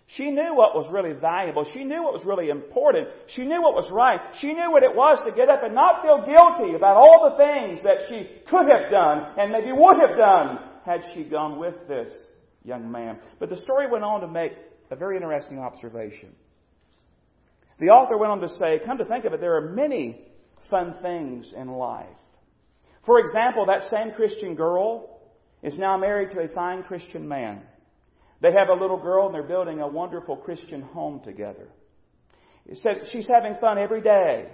She 0.07 0.29
knew 0.29 0.53
what 0.53 0.75
was 0.75 0.87
really 0.91 1.13
valuable. 1.13 1.65
She 1.73 1.83
knew 1.83 2.03
what 2.03 2.13
was 2.13 2.23
really 2.25 2.49
important. 2.49 3.07
She 3.27 3.41
knew 3.41 3.61
what 3.61 3.73
was 3.73 3.89
right. 3.91 4.19
She 4.39 4.53
knew 4.53 4.71
what 4.71 4.83
it 4.83 4.95
was 4.95 5.19
to 5.25 5.31
get 5.31 5.49
up 5.49 5.63
and 5.63 5.73
not 5.73 6.03
feel 6.03 6.23
guilty 6.23 6.75
about 6.75 6.95
all 6.95 7.29
the 7.29 7.37
things 7.43 7.79
that 7.83 8.07
she 8.07 8.29
could 8.47 8.67
have 8.69 8.91
done 8.91 9.33
and 9.37 9.51
maybe 9.51 9.71
would 9.71 9.97
have 10.07 10.15
done 10.15 10.59
had 10.85 11.01
she 11.13 11.23
gone 11.23 11.57
with 11.57 11.73
this 11.87 12.09
young 12.63 12.91
man. 12.91 13.17
But 13.39 13.49
the 13.49 13.57
story 13.57 13.89
went 13.89 14.03
on 14.03 14.21
to 14.21 14.27
make 14.27 14.53
a 14.91 14.95
very 14.95 15.15
interesting 15.15 15.57
observation. 15.57 16.29
The 17.79 17.87
author 17.87 18.17
went 18.17 18.31
on 18.31 18.41
to 18.41 18.49
say, 18.49 18.79
come 18.85 18.97
to 18.97 19.05
think 19.05 19.25
of 19.25 19.33
it, 19.33 19.41
there 19.41 19.57
are 19.57 19.73
many 19.73 20.21
fun 20.69 20.95
things 21.01 21.51
in 21.55 21.67
life. 21.67 22.07
For 23.05 23.19
example, 23.19 23.65
that 23.67 23.89
same 23.91 24.13
Christian 24.15 24.55
girl 24.55 25.19
is 25.61 25.77
now 25.77 25.97
married 25.97 26.31
to 26.31 26.41
a 26.41 26.47
fine 26.47 26.83
Christian 26.83 27.27
man. 27.27 27.61
They 28.41 28.51
have 28.51 28.69
a 28.69 28.81
little 28.81 28.97
girl 28.97 29.25
and 29.25 29.35
they're 29.35 29.43
building 29.43 29.81
a 29.81 29.87
wonderful 29.87 30.37
Christian 30.37 30.81
home 30.81 31.21
together. 31.23 31.67
He 32.67 32.75
said 32.75 33.09
she's 33.11 33.27
having 33.27 33.55
fun 33.61 33.77
every 33.77 34.01
day 34.01 34.47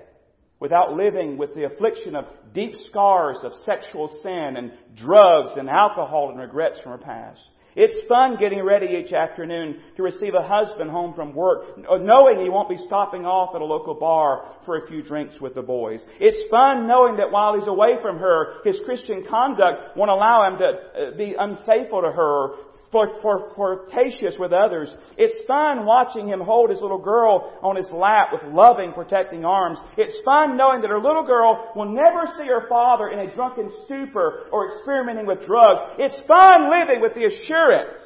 without 0.59 0.93
living 0.93 1.37
with 1.37 1.55
the 1.55 1.65
affliction 1.65 2.15
of 2.15 2.25
deep 2.53 2.73
scars 2.89 3.37
of 3.43 3.53
sexual 3.65 4.07
sin 4.21 4.55
and 4.57 4.71
drugs 4.95 5.53
and 5.57 5.69
alcohol 5.69 6.29
and 6.29 6.39
regrets 6.39 6.79
from 6.81 6.91
her 6.91 6.97
past. 6.97 7.41
It's 7.75 8.07
fun 8.07 8.37
getting 8.37 8.63
ready 8.63 9.01
each 9.01 9.13
afternoon 9.13 9.79
to 9.95 10.03
receive 10.03 10.33
a 10.33 10.45
husband 10.45 10.91
home 10.91 11.13
from 11.13 11.33
work, 11.33 11.77
knowing 11.77 12.39
he 12.41 12.49
won't 12.49 12.69
be 12.69 12.77
stopping 12.77 13.25
off 13.25 13.55
at 13.55 13.61
a 13.61 13.65
local 13.65 13.93
bar 13.93 14.55
for 14.65 14.77
a 14.77 14.87
few 14.87 15.01
drinks 15.01 15.39
with 15.39 15.55
the 15.55 15.61
boys. 15.61 16.03
It's 16.19 16.49
fun 16.49 16.87
knowing 16.87 17.17
that 17.17 17.31
while 17.31 17.57
he's 17.57 17.67
away 17.67 17.95
from 18.01 18.17
her, 18.19 18.55
his 18.65 18.77
Christian 18.85 19.25
conduct 19.29 19.95
won't 19.95 20.11
allow 20.11 20.51
him 20.51 20.59
to 20.59 20.65
uh, 20.65 21.17
be 21.17 21.35
unfaithful 21.37 22.01
to 22.01 22.11
her 22.11 22.49
flirtatious 22.91 24.35
with 24.37 24.51
others. 24.51 24.91
It's 25.17 25.47
fun 25.47 25.85
watching 25.85 26.27
him 26.27 26.41
hold 26.41 26.69
his 26.69 26.81
little 26.81 27.01
girl 27.01 27.57
on 27.63 27.75
his 27.75 27.89
lap 27.91 28.29
with 28.33 28.53
loving, 28.53 28.93
protecting 28.93 29.45
arms. 29.45 29.79
It's 29.97 30.19
fun 30.23 30.57
knowing 30.57 30.81
that 30.81 30.89
her 30.89 31.01
little 31.01 31.25
girl 31.25 31.71
will 31.75 31.89
never 31.89 32.31
see 32.37 32.47
her 32.47 32.67
father 32.67 33.09
in 33.09 33.19
a 33.19 33.33
drunken 33.33 33.71
stupor 33.85 34.49
or 34.51 34.75
experimenting 34.75 35.25
with 35.25 35.45
drugs. 35.45 35.81
It's 35.97 36.27
fun 36.27 36.69
living 36.69 37.01
with 37.01 37.13
the 37.13 37.25
assurance 37.25 38.01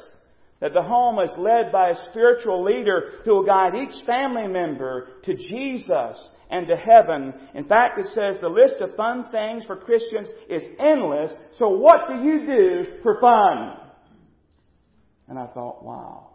that 0.60 0.72
the 0.72 0.82
home 0.82 1.18
is 1.18 1.30
led 1.36 1.70
by 1.70 1.90
a 1.90 2.10
spiritual 2.10 2.64
leader 2.64 3.20
who 3.24 3.34
will 3.34 3.46
guide 3.46 3.74
each 3.74 4.06
family 4.06 4.46
member 4.46 5.08
to 5.24 5.34
Jesus 5.34 6.16
and 6.50 6.66
to 6.66 6.76
heaven. 6.76 7.34
In 7.54 7.64
fact, 7.64 7.98
it 7.98 8.06
says 8.14 8.40
the 8.40 8.48
list 8.48 8.76
of 8.80 8.96
fun 8.96 9.26
things 9.30 9.64
for 9.66 9.76
Christians 9.76 10.28
is 10.48 10.62
endless. 10.78 11.32
So 11.58 11.68
what 11.68 12.08
do 12.08 12.14
you 12.24 12.46
do 12.46 12.84
for 13.02 13.20
fun? 13.20 13.85
And 15.28 15.38
I 15.38 15.46
thought, 15.46 15.84
wow. 15.84 16.30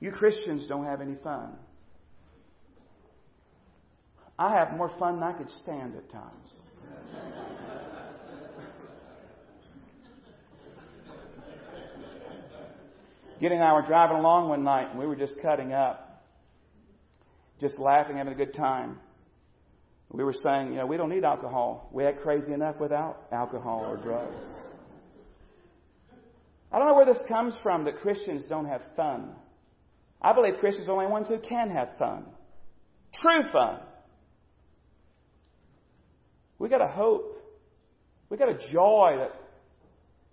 You 0.00 0.12
Christians 0.12 0.66
don't 0.68 0.84
have 0.84 1.00
any 1.00 1.14
fun. 1.22 1.52
I 4.38 4.52
have 4.52 4.76
more 4.76 4.90
fun 4.98 5.14
than 5.14 5.22
I 5.22 5.32
could 5.32 5.48
stand 5.62 5.94
at 5.96 6.10
times. 6.10 6.52
Getting 13.40 13.58
and 13.58 13.66
I 13.66 13.74
were 13.74 13.82
driving 13.82 14.16
along 14.16 14.48
one 14.48 14.64
night 14.64 14.90
and 14.90 14.98
we 14.98 15.06
were 15.06 15.16
just 15.16 15.34
cutting 15.42 15.72
up, 15.72 16.22
just 17.60 17.78
laughing, 17.78 18.16
having 18.16 18.32
a 18.32 18.36
good 18.36 18.54
time. 18.54 18.98
We 20.10 20.24
were 20.24 20.32
saying, 20.32 20.68
you 20.68 20.76
know, 20.76 20.86
we 20.86 20.96
don't 20.96 21.10
need 21.10 21.24
alcohol. 21.24 21.90
We 21.92 22.04
act 22.04 22.22
crazy 22.22 22.52
enough 22.52 22.76
without 22.78 23.24
alcohol 23.32 23.84
or 23.84 23.96
drugs. 23.96 24.40
I 26.72 26.78
don't 26.78 26.88
know 26.88 26.94
where 26.94 27.06
this 27.06 27.22
comes 27.28 27.54
from 27.62 27.84
that 27.84 28.00
Christians 28.00 28.42
don't 28.48 28.66
have 28.66 28.82
fun. 28.96 29.30
I 30.20 30.32
believe 30.32 30.54
Christians 30.60 30.88
are 30.88 30.92
the 30.92 30.92
only 30.92 31.06
ones 31.06 31.28
who 31.28 31.38
can 31.38 31.70
have 31.70 31.90
fun. 31.98 32.24
True 33.14 33.50
fun. 33.52 33.80
We 36.58 36.68
got 36.68 36.82
a 36.82 36.88
hope. 36.88 37.42
We 38.28 38.36
got 38.36 38.48
a 38.48 38.72
joy 38.72 39.16
that 39.18 39.32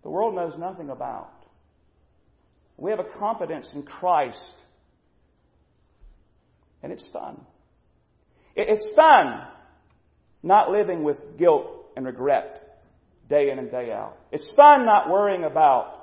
the 0.02 0.10
world 0.10 0.36
knows 0.36 0.54
nothing 0.58 0.90
about. 0.90 1.32
We 2.78 2.92
have 2.92 3.00
a 3.00 3.20
confidence 3.20 3.68
in 3.74 3.84
Christ. 3.84 4.40
And 6.82 6.92
it's 6.92 7.06
fun. 7.14 7.40
It's 8.56 8.96
fun 8.96 9.48
not 10.42 10.70
living 10.70 11.04
with 11.04 11.18
guilt 11.38 11.68
and 11.96 12.06
regret 12.06 12.82
day 13.30 13.50
in 13.50 13.60
and 13.60 13.72
day 13.72 13.92
out. 13.92 14.18
It's 14.32 14.50
fun 14.56 14.86
not 14.86 15.10
worrying 15.10 15.44
about 15.46 16.03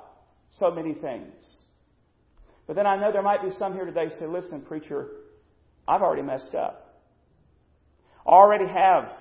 so 0.59 0.71
many 0.71 0.93
things. 0.93 1.33
But 2.67 2.75
then 2.75 2.85
I 2.85 2.95
know 2.95 3.11
there 3.11 3.21
might 3.21 3.41
be 3.41 3.49
some 3.57 3.73
here 3.73 3.85
today 3.85 4.09
say, 4.19 4.27
listen, 4.27 4.61
preacher, 4.61 5.07
I've 5.87 6.01
already 6.01 6.21
messed 6.21 6.55
up. 6.55 6.99
I 8.25 8.29
already 8.29 8.67
have 8.67 9.11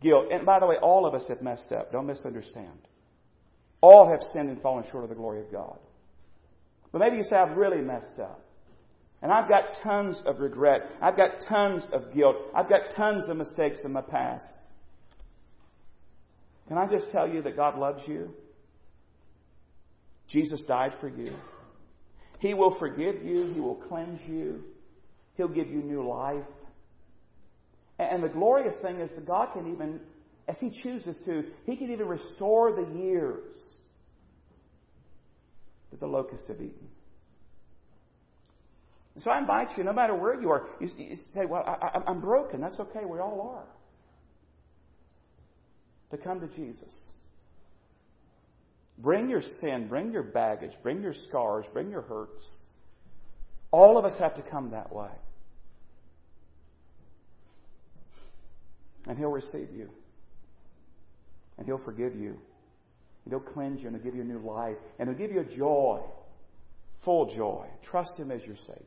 guilt. 0.00 0.26
And 0.32 0.46
by 0.46 0.58
the 0.58 0.66
way, 0.66 0.76
all 0.82 1.06
of 1.06 1.14
us 1.14 1.26
have 1.28 1.42
messed 1.42 1.72
up. 1.72 1.92
Don't 1.92 2.06
misunderstand. 2.06 2.78
All 3.80 4.08
have 4.10 4.20
sinned 4.32 4.48
and 4.48 4.60
fallen 4.62 4.84
short 4.90 5.04
of 5.04 5.10
the 5.10 5.16
glory 5.16 5.40
of 5.40 5.52
God. 5.52 5.78
But 6.92 7.00
maybe 7.00 7.16
you 7.16 7.24
say, 7.24 7.36
I've 7.36 7.56
really 7.56 7.80
messed 7.80 8.18
up. 8.20 8.40
And 9.22 9.30
I've 9.30 9.48
got 9.48 9.80
tons 9.82 10.20
of 10.26 10.40
regret. 10.40 10.80
I've 11.00 11.16
got 11.16 11.30
tons 11.48 11.84
of 11.92 12.12
guilt. 12.12 12.36
I've 12.54 12.68
got 12.68 12.96
tons 12.96 13.28
of 13.28 13.36
mistakes 13.36 13.78
in 13.84 13.92
my 13.92 14.00
past. 14.00 14.44
Can 16.68 16.78
I 16.78 16.86
just 16.86 17.10
tell 17.12 17.28
you 17.28 17.42
that 17.42 17.54
God 17.54 17.78
loves 17.78 18.02
you? 18.06 18.30
Jesus 20.32 20.62
died 20.62 20.94
for 21.00 21.08
you. 21.08 21.34
He 22.40 22.54
will 22.54 22.76
forgive 22.78 23.22
you. 23.22 23.52
He 23.54 23.60
will 23.60 23.80
cleanse 23.88 24.20
you. 24.26 24.64
He'll 25.36 25.48
give 25.48 25.68
you 25.68 25.82
new 25.82 26.08
life. 26.08 26.44
And 27.98 28.22
the 28.22 28.28
glorious 28.28 28.74
thing 28.82 29.00
is 29.00 29.10
that 29.14 29.26
God 29.26 29.50
can 29.52 29.72
even, 29.72 30.00
as 30.48 30.56
He 30.58 30.70
chooses 30.82 31.16
to, 31.26 31.44
He 31.66 31.76
can 31.76 31.92
even 31.92 32.08
restore 32.08 32.72
the 32.72 32.98
years 32.98 33.54
that 35.90 36.00
the 36.00 36.06
locusts 36.06 36.48
have 36.48 36.56
eaten. 36.56 36.88
So 39.18 39.30
I 39.30 39.38
invite 39.38 39.76
you, 39.76 39.84
no 39.84 39.92
matter 39.92 40.14
where 40.14 40.40
you 40.40 40.50
are, 40.50 40.68
you, 40.80 40.88
say, 41.34 41.44
Well, 41.44 41.62
I, 41.66 41.98
I'm 42.06 42.20
broken. 42.20 42.60
That's 42.60 42.80
okay. 42.80 43.04
We 43.04 43.18
all 43.18 43.54
are. 43.54 43.66
To 46.16 46.22
come 46.22 46.40
to 46.40 46.48
Jesus. 46.48 46.92
Bring 49.02 49.28
your 49.28 49.42
sin, 49.60 49.88
bring 49.88 50.12
your 50.12 50.22
baggage, 50.22 50.72
bring 50.82 51.02
your 51.02 51.14
scars, 51.28 51.66
bring 51.72 51.90
your 51.90 52.02
hurts. 52.02 52.54
All 53.72 53.98
of 53.98 54.04
us 54.04 54.16
have 54.20 54.34
to 54.36 54.42
come 54.42 54.70
that 54.70 54.94
way. 54.94 55.10
And 59.08 59.18
He'll 59.18 59.30
receive 59.30 59.68
you. 59.74 59.90
And 61.58 61.66
He'll 61.66 61.82
forgive 61.84 62.14
you. 62.14 62.38
And 63.24 63.30
He'll 63.32 63.40
cleanse 63.40 63.80
you 63.80 63.88
and 63.88 63.96
He'll 63.96 64.04
give 64.04 64.14
you 64.14 64.22
a 64.22 64.24
new 64.24 64.38
life. 64.38 64.76
And 65.00 65.08
He'll 65.08 65.18
give 65.18 65.32
you 65.32 65.40
a 65.40 65.56
joy, 65.56 66.00
full 67.04 67.34
joy. 67.34 67.66
Trust 67.82 68.16
Him 68.16 68.30
as 68.30 68.42
your 68.44 68.56
Savior. 68.56 68.86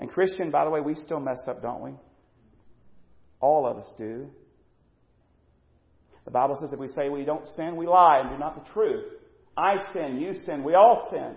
And 0.00 0.10
Christian, 0.10 0.50
by 0.50 0.64
the 0.64 0.70
way, 0.70 0.80
we 0.80 0.94
still 0.94 1.20
mess 1.20 1.38
up, 1.46 1.62
don't 1.62 1.82
we? 1.82 1.92
All 3.40 3.68
of 3.68 3.76
us 3.76 3.92
do. 3.96 4.28
The 6.24 6.30
Bible 6.30 6.56
says 6.60 6.72
if 6.72 6.78
we 6.78 6.88
say 6.88 7.08
we 7.08 7.24
don't 7.24 7.46
sin, 7.56 7.76
we 7.76 7.86
lie 7.86 8.20
and 8.20 8.30
do 8.30 8.38
not 8.38 8.64
the 8.64 8.72
truth. 8.72 9.04
I 9.56 9.76
sin, 9.92 10.18
you 10.20 10.34
sin, 10.44 10.64
we 10.64 10.74
all 10.74 11.08
sin. 11.12 11.34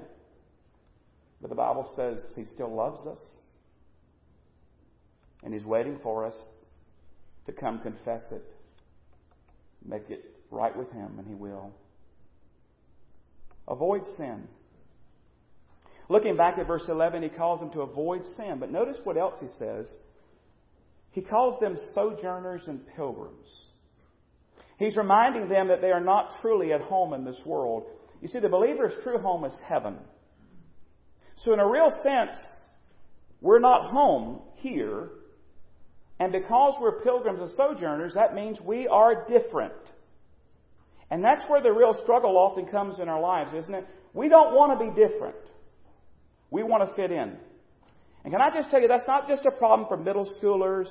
But 1.42 1.50
the 1.50 1.56
Bible 1.56 1.92
says 1.96 2.24
He 2.36 2.46
still 2.54 2.74
loves 2.74 3.06
us. 3.06 3.20
And 5.44 5.54
He's 5.54 5.66
waiting 5.66 6.00
for 6.02 6.26
us 6.26 6.36
to 7.46 7.52
come 7.52 7.80
confess 7.80 8.24
it, 8.32 8.44
make 9.86 10.10
it 10.10 10.26
right 10.50 10.76
with 10.76 10.92
Him, 10.92 11.20
and 11.20 11.28
He 11.28 11.36
will. 11.36 11.72
Avoid 13.68 14.02
sin. 14.18 14.48
Looking 16.10 16.38
back 16.38 16.58
at 16.58 16.68
verse 16.68 16.86
11, 16.88 17.24
he 17.24 17.30
calls 17.30 17.60
them 17.60 17.70
to 17.72 17.82
avoid 17.82 18.22
sin. 18.38 18.58
But 18.60 18.72
notice 18.72 18.98
what 19.04 19.18
else 19.18 19.36
he 19.42 19.48
says. 19.60 19.88
He 21.12 21.22
calls 21.22 21.60
them 21.60 21.78
sojourners 21.94 22.62
and 22.68 22.80
pilgrims. 22.96 23.67
He's 24.78 24.96
reminding 24.96 25.50
them 25.50 25.68
that 25.70 25.82
they 25.82 25.92
are 25.92 26.04
not 26.04 26.34
truly 26.42 26.72
at 26.72 26.82
home 26.82 27.14
in 27.14 27.26
this 27.26 27.40
world. 27.46 27.86
You 28.22 28.28
see, 28.28 28.40
the 28.40 28.50
believer's 28.50 28.94
true 29.04 29.18
home 29.18 29.44
is 29.44 29.54
heaven. 29.68 29.98
So, 31.44 31.54
in 31.54 31.60
a 31.60 31.68
real 31.68 31.90
sense, 32.04 32.38
we're 33.42 33.60
not 33.60 33.90
home 33.92 34.42
here. 34.56 35.10
And 36.20 36.32
because 36.32 36.76
we're 36.80 37.02
pilgrims 37.02 37.40
and 37.42 37.52
sojourners, 37.56 38.14
that 38.16 38.34
means 38.34 38.60
we 38.60 38.88
are 38.88 39.26
different. 39.28 39.74
And 41.10 41.24
that's 41.24 41.48
where 41.48 41.62
the 41.62 41.72
real 41.72 41.96
struggle 42.04 42.38
often 42.38 42.66
comes 42.66 43.00
in 43.00 43.08
our 43.08 43.22
lives, 43.22 43.54
isn't 43.54 43.74
it? 43.74 43.88
We 44.14 44.30
don't 44.30 44.54
want 44.54 44.80
to 44.80 44.86
be 44.86 44.92
different. 44.92 45.36
We 46.50 46.64
want 46.64 46.88
to 46.88 46.96
fit 46.96 47.12
in. 47.12 47.38
And 48.24 48.34
can 48.34 48.42
I 48.42 48.50
just 48.54 48.70
tell 48.70 48.82
you, 48.82 48.88
that's 48.88 49.08
not 49.08 49.28
just 49.28 49.46
a 49.46 49.52
problem 49.52 49.88
for 49.88 49.96
middle 49.96 50.30
schoolers 50.42 50.88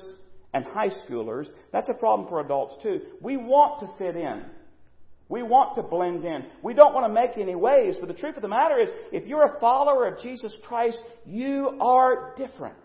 and 0.57 0.65
high 0.65 0.89
schoolers. 0.89 1.47
That's 1.71 1.89
a 1.89 1.93
problem 1.93 2.27
for 2.27 2.41
adults 2.41 2.75
too. 2.81 2.99
We 3.21 3.37
want 3.37 3.79
to 3.81 3.97
fit 3.99 4.15
in. 4.15 4.43
We 5.29 5.43
want 5.43 5.75
to 5.75 5.83
blend 5.83 6.25
in. 6.25 6.45
We 6.63 6.73
don't 6.73 6.95
want 6.95 7.05
to 7.05 7.13
make 7.13 7.37
any 7.37 7.53
waves, 7.53 7.97
but 7.99 8.07
the 8.07 8.15
truth 8.15 8.37
of 8.37 8.41
the 8.41 8.47
matter 8.47 8.79
is, 8.79 8.89
if 9.11 9.27
you're 9.27 9.45
a 9.45 9.59
follower 9.59 10.07
of 10.07 10.19
Jesus 10.21 10.53
Christ, 10.67 10.97
you 11.25 11.77
are 11.79 12.33
different. 12.37 12.75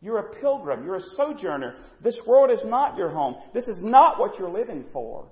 You're 0.00 0.18
a 0.18 0.40
pilgrim. 0.40 0.84
You're 0.84 0.96
a 0.96 1.10
sojourner. 1.16 1.76
This 2.02 2.18
world 2.26 2.50
is 2.50 2.62
not 2.64 2.96
your 2.96 3.10
home. 3.10 3.36
This 3.52 3.66
is 3.66 3.78
not 3.80 4.18
what 4.18 4.38
you're 4.38 4.50
living 4.50 4.84
for. 4.92 5.26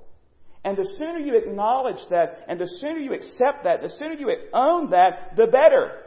And 0.65 0.77
the 0.77 0.91
sooner 0.99 1.19
you 1.19 1.37
acknowledge 1.37 2.03
that, 2.11 2.45
and 2.49 2.61
the 2.61 2.69
sooner 2.81 2.99
you 2.99 3.15
accept 3.15 3.65
that, 3.65 3.81
the 3.81 3.93
sooner 3.99 4.15
you 4.15 4.31
own 4.53 4.91
that, 4.91 5.37
the 5.37 5.47
better. 5.47 6.04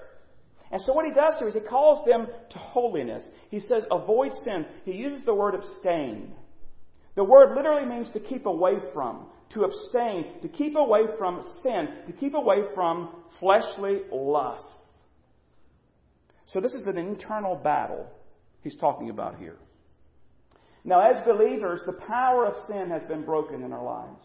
And 0.71 0.81
so 0.85 0.93
what 0.93 1.05
he 1.05 1.13
does 1.13 1.35
here 1.39 1.47
is 1.47 1.53
he 1.53 1.61
calls 1.61 2.05
them 2.05 2.27
to 2.49 2.57
holiness. 2.57 3.23
He 3.49 3.59
says, 3.59 3.83
avoid 3.89 4.31
sin. 4.43 4.65
He 4.83 4.93
uses 4.93 5.23
the 5.25 5.33
word 5.33 5.55
abstain. 5.55 6.33
The 7.15 7.23
word 7.23 7.55
literally 7.55 7.87
means 7.87 8.11
to 8.13 8.19
keep 8.19 8.45
away 8.45 8.73
from, 8.93 9.27
to 9.53 9.63
abstain, 9.63 10.41
to 10.41 10.47
keep 10.47 10.75
away 10.75 11.01
from 11.17 11.41
sin, 11.63 11.87
to 12.05 12.13
keep 12.13 12.33
away 12.33 12.57
from 12.75 13.09
fleshly 13.39 14.01
lust. 14.11 14.65
So 16.45 16.59
this 16.61 16.73
is 16.73 16.87
an 16.87 16.97
internal 16.97 17.55
battle 17.55 18.07
he's 18.61 18.77
talking 18.77 19.09
about 19.09 19.37
here. 19.37 19.57
Now, 20.83 21.01
as 21.01 21.25
believers, 21.25 21.81
the 21.85 21.93
power 21.93 22.45
of 22.45 22.53
sin 22.67 22.89
has 22.89 23.03
been 23.03 23.25
broken 23.25 23.63
in 23.63 23.73
our 23.73 23.83
lives. 23.83 24.23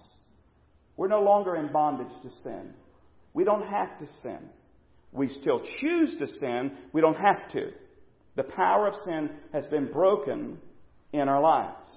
We're 0.96 1.09
no 1.09 1.22
longer 1.22 1.57
in 1.57 1.72
bondage 1.72 2.12
to 2.22 2.31
sin. 2.42 2.74
We 3.35 3.44
don't 3.44 3.66
have 3.66 3.98
to 3.98 4.07
sin. 4.22 4.38
We 5.12 5.29
still 5.29 5.61
choose 5.81 6.16
to 6.18 6.27
sin. 6.27 6.72
We 6.92 7.01
don't 7.03 7.16
have 7.16 7.48
to. 7.53 7.70
The 8.35 8.44
power 8.44 8.88
of 8.88 8.94
sin 9.05 9.31
has 9.53 9.66
been 9.66 9.92
broken 9.92 10.59
in 11.12 11.29
our 11.29 11.42
lives. 11.42 11.88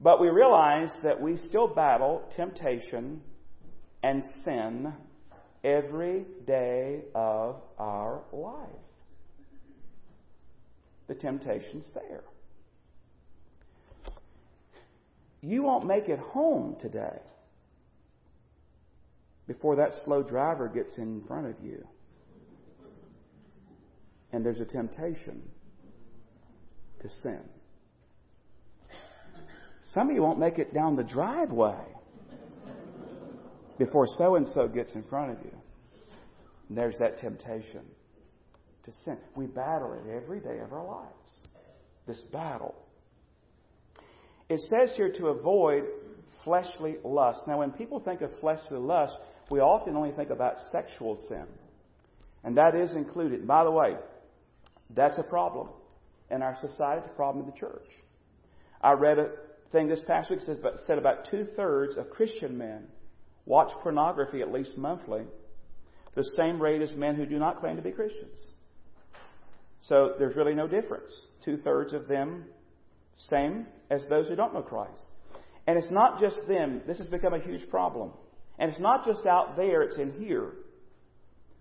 But 0.00 0.20
we 0.20 0.28
realize 0.28 0.90
that 1.04 1.20
we 1.20 1.36
still 1.48 1.68
battle 1.68 2.22
temptation 2.36 3.20
and 4.02 4.24
sin 4.44 4.92
every 5.62 6.26
day 6.46 7.02
of 7.14 7.62
our 7.78 8.22
life. 8.32 8.68
The 11.06 11.14
temptation's 11.14 11.88
there. 11.94 12.24
You 15.40 15.62
won't 15.62 15.86
make 15.86 16.08
it 16.08 16.18
home 16.18 16.76
today 16.80 17.20
before 19.46 19.76
that 19.76 19.90
slow 20.04 20.22
driver 20.22 20.68
gets 20.68 20.96
in 20.96 21.22
front 21.26 21.46
of 21.46 21.54
you. 21.62 21.86
And 24.32 24.44
there's 24.44 24.60
a 24.60 24.64
temptation 24.64 25.42
to 27.00 27.08
sin. 27.22 27.40
Some 29.92 30.08
of 30.08 30.16
you 30.16 30.22
won't 30.22 30.38
make 30.38 30.58
it 30.58 30.72
down 30.72 30.96
the 30.96 31.04
driveway 31.04 31.84
before 33.78 34.06
so 34.18 34.36
and 34.36 34.46
so 34.54 34.66
gets 34.66 34.94
in 34.94 35.02
front 35.04 35.32
of 35.32 35.44
you. 35.44 35.56
And 36.68 36.78
there's 36.78 36.96
that 36.98 37.18
temptation 37.18 37.82
to 38.84 38.92
sin. 39.04 39.18
We 39.36 39.46
battle 39.46 39.92
it 39.92 40.10
every 40.10 40.40
day 40.40 40.58
of 40.64 40.72
our 40.72 40.84
lives. 40.84 41.30
This 42.06 42.20
battle. 42.32 42.74
It 44.48 44.60
says 44.68 44.94
here 44.96 45.12
to 45.12 45.28
avoid 45.28 45.84
fleshly 46.44 46.96
lust. 47.02 47.40
Now, 47.46 47.58
when 47.58 47.70
people 47.70 48.00
think 48.00 48.20
of 48.20 48.30
fleshly 48.40 48.78
lust, 48.78 49.14
we 49.50 49.60
often 49.60 49.96
only 49.96 50.12
think 50.12 50.30
about 50.30 50.56
sexual 50.72 51.16
sin. 51.28 51.46
And 52.42 52.56
that 52.56 52.74
is 52.74 52.92
included. 52.92 53.46
By 53.46 53.64
the 53.64 53.70
way, 53.70 53.96
that's 54.94 55.18
a 55.18 55.22
problem 55.22 55.68
in 56.30 56.42
our 56.42 56.56
society. 56.60 57.02
It's 57.02 57.12
a 57.12 57.16
problem 57.16 57.44
in 57.44 57.50
the 57.50 57.58
church. 57.58 57.88
I 58.82 58.92
read 58.92 59.18
a 59.18 59.30
thing 59.72 59.88
this 59.88 60.00
past 60.06 60.30
week 60.30 60.40
that 60.46 60.74
said 60.86 60.98
about 60.98 61.30
two 61.30 61.46
thirds 61.56 61.96
of 61.96 62.10
Christian 62.10 62.58
men 62.58 62.84
watch 63.46 63.72
pornography 63.82 64.40
at 64.40 64.52
least 64.52 64.76
monthly, 64.76 65.22
the 66.14 66.24
same 66.36 66.60
rate 66.60 66.80
as 66.80 66.92
men 66.94 67.14
who 67.14 67.26
do 67.26 67.38
not 67.38 67.60
claim 67.60 67.76
to 67.76 67.82
be 67.82 67.90
Christians. 67.90 68.36
So 69.88 70.14
there's 70.18 70.36
really 70.36 70.54
no 70.54 70.66
difference. 70.66 71.10
Two 71.44 71.58
thirds 71.58 71.92
of 71.92 72.08
them, 72.08 72.44
same 73.28 73.66
as 73.90 74.04
those 74.08 74.28
who 74.28 74.36
don't 74.36 74.54
know 74.54 74.62
Christ. 74.62 75.04
And 75.66 75.76
it's 75.78 75.90
not 75.90 76.20
just 76.20 76.36
them. 76.46 76.82
This 76.86 76.98
has 76.98 77.06
become 77.06 77.34
a 77.34 77.40
huge 77.40 77.68
problem. 77.68 78.10
And 78.58 78.70
it's 78.70 78.80
not 78.80 79.04
just 79.04 79.26
out 79.26 79.56
there, 79.56 79.82
it's 79.82 79.96
in 79.96 80.12
here. 80.12 80.52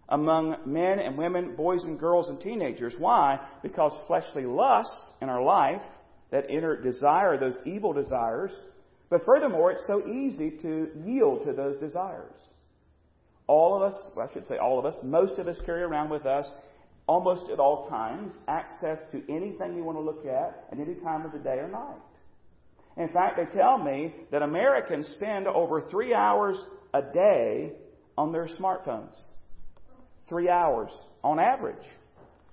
Among 0.10 0.58
men 0.65 0.99
and 0.99 1.17
women, 1.17 1.56
boys 1.56 1.84
and 1.84 1.99
girls 1.99 2.29
and 2.29 2.39
teenagers. 2.39 2.93
Why? 2.97 3.39
Because 3.63 3.93
fleshly 4.08 4.45
lusts 4.45 5.06
in 5.21 5.29
our 5.29 5.41
life 5.41 5.82
that 6.32 6.49
inner 6.49 6.79
desire, 6.79 7.38
those 7.38 7.58
evil 7.65 7.93
desires. 7.93 8.51
But 9.10 9.25
furthermore, 9.25 9.71
it's 9.71 9.88
so 9.88 10.08
easy 10.08 10.51
to 10.62 10.89
yield 11.06 11.45
to 11.45 11.53
those 11.53 11.77
desires. 11.79 12.36
All 13.47 13.75
of 13.75 13.82
us, 13.82 14.12
well, 14.15 14.27
I 14.29 14.34
should 14.34 14.47
say 14.47 14.58
all 14.58 14.79
of 14.79 14.86
us, 14.86 14.95
most 15.03 15.38
of 15.39 15.47
us 15.47 15.58
carry 15.65 15.84
around 15.84 16.10
with 16.10 16.25
us 16.25 16.49
almost 17.08 17.49
at 17.51 17.60
all 17.60 17.88
times 17.89 18.34
access 18.47 18.99
to 19.12 19.21
anything 19.29 19.75
you 19.75 19.84
want 19.84 19.97
to 19.97 20.01
look 20.01 20.25
at 20.25 20.65
at 20.71 20.79
any 20.79 20.95
time 20.95 21.25
of 21.25 21.32
the 21.32 21.39
day 21.39 21.58
or 21.58 21.67
night. 21.67 21.99
In 22.97 23.10
fact, 23.10 23.38
they 23.38 23.58
tell 23.58 23.77
me 23.77 24.13
that 24.32 24.41
Americans 24.41 25.08
spend 25.10 25.47
over 25.47 25.82
three 25.82 26.13
hours 26.13 26.58
a 26.93 27.01
day 27.01 27.71
on 28.17 28.32
their 28.32 28.47
smartphones. 28.47 29.15
Three 30.29 30.49
hours 30.49 30.91
on 31.23 31.39
average. 31.39 31.86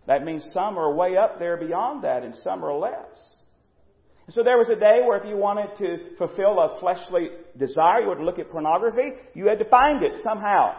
That 0.07 0.25
means 0.25 0.45
some 0.53 0.79
are 0.79 0.95
way 0.95 1.17
up 1.17 1.39
there 1.39 1.57
beyond 1.57 2.05
that 2.05 2.23
and 2.23 2.35
some 2.43 2.65
are 2.65 2.75
less. 2.75 3.17
So 4.31 4.43
there 4.45 4.59
was 4.59 4.69
a 4.69 4.77
day 4.77 5.01
where 5.05 5.19
if 5.19 5.27
you 5.29 5.37
wanted 5.37 5.77
to 5.79 6.17
fulfill 6.17 6.59
a 6.61 6.79
fleshly 6.81 7.31
desire, 7.59 8.03
you 8.03 8.09
would 8.09 8.21
look 8.21 8.39
at 8.39 8.51
pornography, 8.51 9.13
you 9.35 9.47
had 9.49 9.59
to 9.59 9.65
find 9.65 10.05
it 10.05 10.21
somehow. 10.23 10.75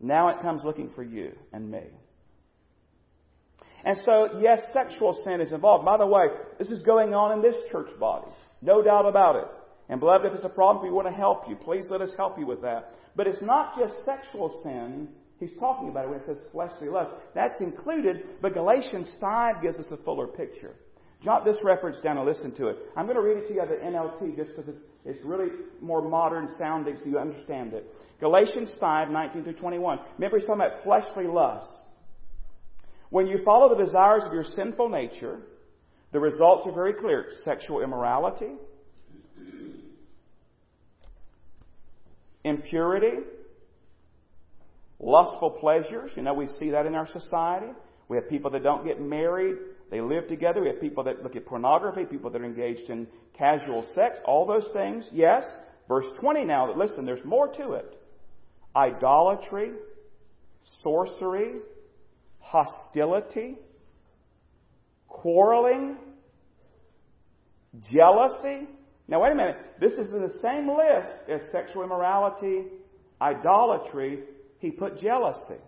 Now 0.00 0.28
it 0.28 0.40
comes 0.40 0.62
looking 0.64 0.90
for 0.94 1.02
you 1.02 1.32
and 1.52 1.70
me. 1.70 1.82
And 3.84 3.96
so, 4.04 4.40
yes, 4.40 4.60
sexual 4.72 5.20
sin 5.24 5.40
is 5.40 5.52
involved. 5.52 5.84
By 5.84 5.96
the 5.96 6.06
way, 6.06 6.26
this 6.58 6.68
is 6.68 6.80
going 6.82 7.14
on 7.14 7.32
in 7.32 7.42
this 7.42 7.56
church 7.70 7.88
body. 7.98 8.30
No 8.62 8.82
doubt 8.82 9.06
about 9.06 9.36
it. 9.36 9.48
And 9.88 10.00
beloved, 10.00 10.26
if 10.26 10.34
it's 10.34 10.44
a 10.44 10.50
problem, 10.50 10.84
we 10.84 10.92
want 10.92 11.08
to 11.08 11.14
help 11.14 11.48
you. 11.48 11.56
Please 11.56 11.86
let 11.90 12.00
us 12.00 12.10
help 12.16 12.38
you 12.38 12.46
with 12.46 12.60
that. 12.62 12.94
But 13.16 13.26
it's 13.26 13.42
not 13.42 13.78
just 13.78 13.94
sexual 14.04 14.60
sin 14.62 15.08
he's 15.38 15.52
talking 15.58 15.88
about 15.88 16.04
it 16.04 16.10
when 16.10 16.20
it 16.20 16.26
says 16.26 16.38
fleshly 16.52 16.88
lust. 16.88 17.12
That's 17.34 17.60
included, 17.60 18.42
but 18.42 18.54
Galatians 18.54 19.14
5 19.20 19.62
gives 19.62 19.78
us 19.78 19.90
a 19.92 19.96
fuller 19.98 20.26
picture. 20.26 20.74
Jot 21.24 21.44
this 21.44 21.56
reference 21.64 22.00
down 22.00 22.16
and 22.16 22.26
listen 22.26 22.54
to 22.56 22.68
it. 22.68 22.76
I'm 22.96 23.06
going 23.06 23.16
to 23.16 23.22
read 23.22 23.38
it 23.38 23.48
to 23.48 23.54
you 23.54 23.60
of 23.60 23.68
the 23.68 23.76
NLT 23.76 24.36
just 24.36 24.50
because 24.54 24.68
it's, 24.68 24.84
it's 25.04 25.24
really 25.24 25.48
more 25.80 26.00
modern 26.00 26.48
sounding 26.58 26.96
so 26.96 27.06
you 27.06 27.18
understand 27.18 27.72
it. 27.72 27.92
Galatians 28.20 28.74
5, 28.78 29.10
19 29.10 29.44
through 29.44 29.54
21. 29.54 29.98
Remember, 30.16 30.38
he's 30.38 30.46
talking 30.46 30.62
about 30.62 30.84
fleshly 30.84 31.26
lust. 31.26 31.66
When 33.10 33.26
you 33.26 33.40
follow 33.44 33.74
the 33.74 33.84
desires 33.84 34.22
of 34.26 34.32
your 34.32 34.44
sinful 34.44 34.90
nature, 34.90 35.40
the 36.12 36.20
results 36.20 36.66
are 36.66 36.72
very 36.72 36.92
clear 36.92 37.26
sexual 37.44 37.82
immorality, 37.82 38.52
impurity, 42.44 43.18
lustful 44.98 45.50
pleasures. 45.50 46.10
You 46.16 46.22
know, 46.22 46.34
we 46.34 46.48
see 46.58 46.70
that 46.70 46.86
in 46.86 46.94
our 46.94 47.06
society. 47.06 47.72
We 48.08 48.16
have 48.16 48.28
people 48.28 48.50
that 48.52 48.62
don't 48.62 48.84
get 48.86 49.00
married, 49.00 49.56
they 49.90 50.00
live 50.00 50.28
together. 50.28 50.60
We 50.60 50.68
have 50.68 50.80
people 50.80 51.04
that 51.04 51.22
look 51.22 51.36
at 51.36 51.46
pornography, 51.46 52.04
people 52.04 52.30
that 52.30 52.40
are 52.40 52.44
engaged 52.44 52.90
in 52.90 53.06
casual 53.36 53.86
sex, 53.94 54.18
all 54.24 54.46
those 54.46 54.68
things, 54.72 55.06
yes. 55.12 55.44
Verse 55.88 56.06
20 56.20 56.44
now, 56.44 56.66
that 56.66 56.76
listen, 56.76 57.06
there's 57.06 57.24
more 57.24 57.48
to 57.48 57.72
it. 57.72 57.98
Idolatry, 58.76 59.72
sorcery, 60.82 61.56
hostility, 62.38 63.56
quarreling, 65.06 65.96
jealousy. 67.90 68.68
Now, 69.08 69.22
wait 69.22 69.32
a 69.32 69.34
minute. 69.34 69.56
This 69.80 69.94
is 69.94 70.12
in 70.12 70.20
the 70.20 70.34
same 70.42 70.68
list 70.68 71.30
as 71.30 71.40
sexual 71.50 71.82
immorality, 71.82 72.64
idolatry. 73.20 74.20
He 74.58 74.70
put 74.70 75.00
jealousy. 75.00 75.60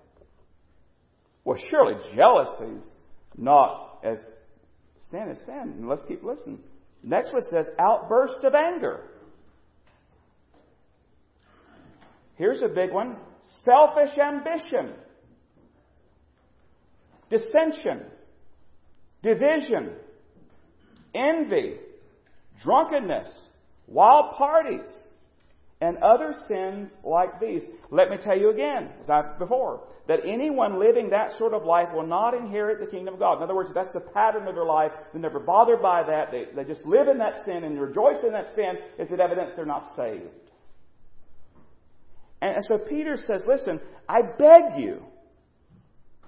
Well, 1.45 1.59
surely 1.71 1.95
jealousy 2.15 2.77
is 2.77 2.85
not 3.37 4.01
as 4.05 4.19
sin 5.11 5.29
as 5.31 5.39
sin. 5.47 5.87
Let's 5.89 6.03
keep 6.07 6.23
listening. 6.23 6.59
Next 7.03 7.33
one 7.33 7.43
says 7.51 7.67
outburst 7.79 8.45
of 8.45 8.55
anger. 8.55 9.05
Here's 12.37 12.61
a 12.63 12.69
big 12.69 12.93
one 12.93 13.17
selfish 13.65 14.17
ambition 14.19 14.95
dissension, 17.31 18.07
division, 19.23 19.93
envy, 21.15 21.77
drunkenness, 22.63 23.29
wild 23.87 24.35
parties, 24.37 24.89
and 25.81 25.97
other 25.99 26.35
sins 26.47 26.91
like 27.03 27.41
these. 27.41 27.63
Let 27.91 28.11
me 28.11 28.17
tell 28.21 28.39
you 28.39 28.51
again, 28.51 28.91
as 29.01 29.09
I 29.09 29.23
before, 29.39 29.85
that 30.09 30.21
anyone 30.27 30.79
living 30.79 31.11
that 31.11 31.39
sort 31.39 31.55
of 31.55 31.65
life 31.65 31.89
will 31.95 32.07
not 32.07 32.35
inherit 32.35 32.81
the 32.81 32.91
kingdom 32.91 33.15
of 33.15 33.21
God. 33.21 33.39
In 33.39 33.43
other 33.43 33.55
words, 33.55 33.71
that's 33.75 33.93
the 33.95 34.01
pattern 34.01 34.47
of 34.47 34.55
their 34.55 34.67
life. 34.67 34.93
They're 35.13 35.23
never 35.23 35.41
bothered 35.41 35.81
by 35.81 36.03
that. 36.03 36.31
They, 36.31 36.45
they 36.55 36.65
just 36.69 36.85
live 36.85 37.09
in 37.09 37.19
that 37.19 37.45
sin 37.47 37.65
and 37.65 37.81
rejoice 37.81 38.19
in 38.23 38.33
that 38.33 38.49
sin. 38.55 38.75
It's 38.99 39.11
an 39.11 39.21
evidence 39.21 39.53
they're 39.57 39.65
not 39.65 39.87
saved. 39.97 40.25
And 42.43 42.57
so 42.67 42.79
Peter 42.79 43.17
says, 43.17 43.43
listen, 43.47 43.81
I 44.09 44.23
beg 44.23 44.79
you, 44.79 45.03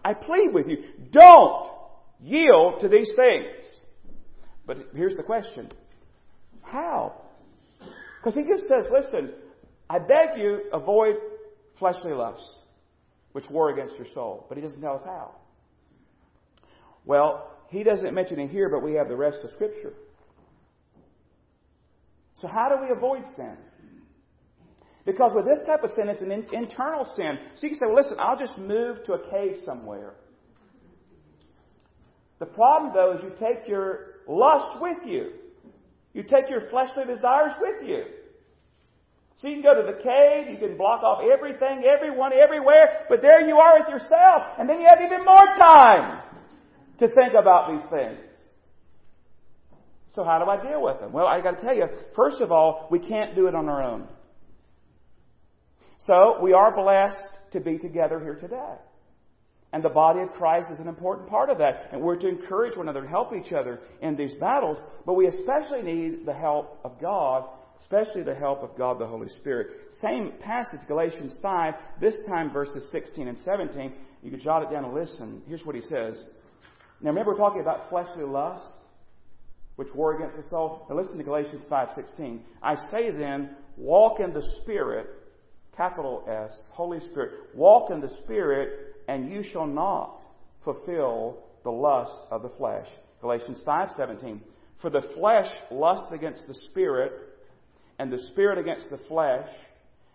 I 0.05 0.14
plead 0.14 0.51
with 0.53 0.68
you, 0.68 0.85
don't 1.11 1.68
yield 2.21 2.81
to 2.81 2.88
these 2.88 3.11
things. 3.16 3.66
But 4.66 4.79
here's 4.95 5.16
the 5.16 5.23
question 5.23 5.71
How? 6.62 7.22
Because 8.18 8.35
he 8.35 8.42
just 8.42 8.66
says, 8.68 8.85
listen, 8.92 9.33
I 9.90 9.98
beg 9.98 10.38
you, 10.38 10.62
avoid 10.72 11.16
fleshly 11.79 12.12
lusts, 12.12 12.61
which 13.33 13.44
war 13.51 13.70
against 13.70 13.96
your 13.96 14.07
soul. 14.14 14.46
But 14.48 14.57
he 14.57 14.62
doesn't 14.62 14.81
tell 14.81 14.94
us 14.94 15.03
how. 15.05 15.35
Well, 17.05 17.51
he 17.68 17.83
doesn't 17.83 18.14
mention 18.14 18.38
it 18.38 18.51
here, 18.51 18.68
but 18.68 18.83
we 18.83 18.94
have 18.94 19.09
the 19.09 19.16
rest 19.16 19.38
of 19.42 19.51
Scripture. 19.51 19.94
So 22.40 22.48
how 22.48 22.68
do 22.68 22.83
we 22.83 22.90
avoid 22.94 23.22
sin? 23.37 23.57
Because 25.05 25.33
with 25.35 25.44
this 25.44 25.59
type 25.66 25.83
of 25.83 25.90
sin, 25.90 26.09
it's 26.09 26.22
an 26.22 26.31
in- 26.31 26.46
internal 26.53 27.05
sin. 27.05 27.38
So 27.57 27.66
you 27.66 27.70
can 27.70 27.79
say, 27.79 27.87
well, 27.87 27.96
listen, 27.96 28.16
I'll 28.20 28.38
just 28.38 28.57
move 28.59 29.05
to 29.07 29.14
a 29.14 29.31
cave 29.31 29.62
somewhere. 29.64 30.14
The 32.38 32.46
problem, 32.46 32.92
though, 32.94 33.16
is 33.16 33.22
you 33.22 33.31
take 33.38 33.68
your 33.68 34.20
lust 34.29 34.81
with 34.81 34.98
you. 35.07 35.31
You 36.12 36.22
take 36.22 36.51
your 36.51 36.68
fleshly 36.70 37.05
desires 37.05 37.53
with 37.61 37.88
you. 37.88 38.05
So 39.40 39.48
you 39.48 39.55
can 39.55 39.62
go 39.62 39.75
to 39.75 39.87
the 39.87 40.03
cave, 40.03 40.53
you 40.53 40.59
can 40.59 40.77
block 40.77 41.03
off 41.03 41.20
everything, 41.22 41.83
everyone, 41.85 42.33
everywhere, 42.33 43.07
but 43.09 43.22
there 43.22 43.40
you 43.40 43.57
are 43.57 43.81
with 43.81 43.88
yourself, 43.88 44.42
and 44.59 44.68
then 44.68 44.81
you 44.81 44.87
have 44.88 45.01
even 45.05 45.25
more 45.25 45.46
time 45.59 46.22
to 46.98 47.09
think 47.09 47.35
about 47.37 47.72
these 47.72 47.90
things. 47.90 48.20
So 50.14 50.22
how 50.22 50.38
do 50.38 50.48
I 50.48 50.62
deal 50.62 50.83
with 50.83 51.01
them? 51.01 51.12
Well, 51.12 51.27
I 51.27 51.40
got 51.40 51.59
to 51.59 51.62
tell 51.64 51.75
you, 51.75 51.87
first 52.14 52.40
of 52.40 52.53
all, 52.53 52.87
we 52.90 52.98
can't 52.98 53.35
do 53.35 53.48
it 53.48 53.55
on 53.55 53.68
our 53.68 53.83
own. 53.83 54.07
So 56.01 56.38
we 56.42 56.53
are 56.53 56.75
blessed 56.75 57.33
to 57.53 57.61
be 57.61 57.79
together 57.79 58.20
here 58.20 58.37
today. 58.37 58.77
And 59.73 59.83
the 59.83 59.89
body 59.89 60.21
of 60.21 60.33
Christ 60.33 60.71
is 60.71 60.79
an 60.79 60.89
important 60.89 61.29
part 61.29 61.49
of 61.49 61.59
that. 61.59 61.89
And 61.93 62.01
we're 62.03 62.17
to 62.17 62.29
encourage 62.29 62.77
one 62.77 62.89
another, 62.89 63.01
and 63.01 63.09
help 63.09 63.33
each 63.35 63.53
other 63.53 63.81
in 64.03 64.17
these 64.17 64.35
battles. 64.35 64.79
But 65.07 65.15
we 65.15 65.27
especially 65.27 65.83
need 65.83 66.27
the 66.27 66.35
help 66.35 66.79
of 66.85 67.01
God, 67.01 67.49
especially 67.81 68.23
the 68.23 68.35
help 68.35 68.63
of 68.63 68.77
God 68.77 68.99
the 68.99 69.07
Holy 69.07 69.29
Spirit. 69.29 69.69
Same 70.01 70.33
passage, 70.41 70.81
Galatians 70.87 71.39
5, 71.41 71.75
this 72.01 72.19
time 72.29 72.53
verses 72.53 72.87
16 72.93 73.29
and 73.29 73.39
17. 73.39 73.93
You 74.23 74.31
can 74.31 74.41
jot 74.41 74.63
it 74.63 74.71
down 74.71 74.85
and 74.85 74.95
listen. 74.95 75.43
Here's 75.49 75.65
what 75.65 75.75
he 75.75 75.81
says. 75.81 76.23
Now 77.01 77.09
remember 77.09 77.33
we're 77.33 77.39
talking 77.39 77.61
about 77.61 77.89
fleshly 77.89 78.25
lust, 78.25 78.75
which 79.77 79.89
war 79.95 80.17
against 80.17 80.37
the 80.37 80.49
soul. 80.49 80.87
Now 80.89 80.97
listen 80.97 81.17
to 81.19 81.25
Galatians 81.25 81.65
5:16. 81.69 82.41
I 82.63 82.77
say 82.91 83.11
then, 83.11 83.57
walk 83.77 84.21
in 84.21 84.33
the 84.33 84.43
Spirit, 84.61 85.07
capital 85.77 86.25
S, 86.29 86.57
Holy 86.71 87.01
Spirit. 87.01 87.33
Walk 87.55 87.91
in 87.91 88.01
the 88.01 88.11
Spirit, 88.23 88.92
and 89.09 89.31
you 89.31 89.43
shall 89.43 89.67
not 89.67 90.21
fulfill 90.65 91.38
the 91.65 91.71
lust 91.71 92.17
of 92.31 92.43
the 92.43 92.49
flesh. 92.51 92.88
Galatians 93.21 93.61
5:17. 93.67 94.41
For 94.81 94.91
the 94.91 95.03
flesh 95.15 95.49
lusts 95.71 96.11
against 96.12 96.47
the 96.49 96.55
spirit, 96.71 97.12
and 97.99 98.12
the 98.12 98.19
spirit 98.33 98.59
against 98.59 98.91
the 98.91 98.99
flesh, 98.99 99.49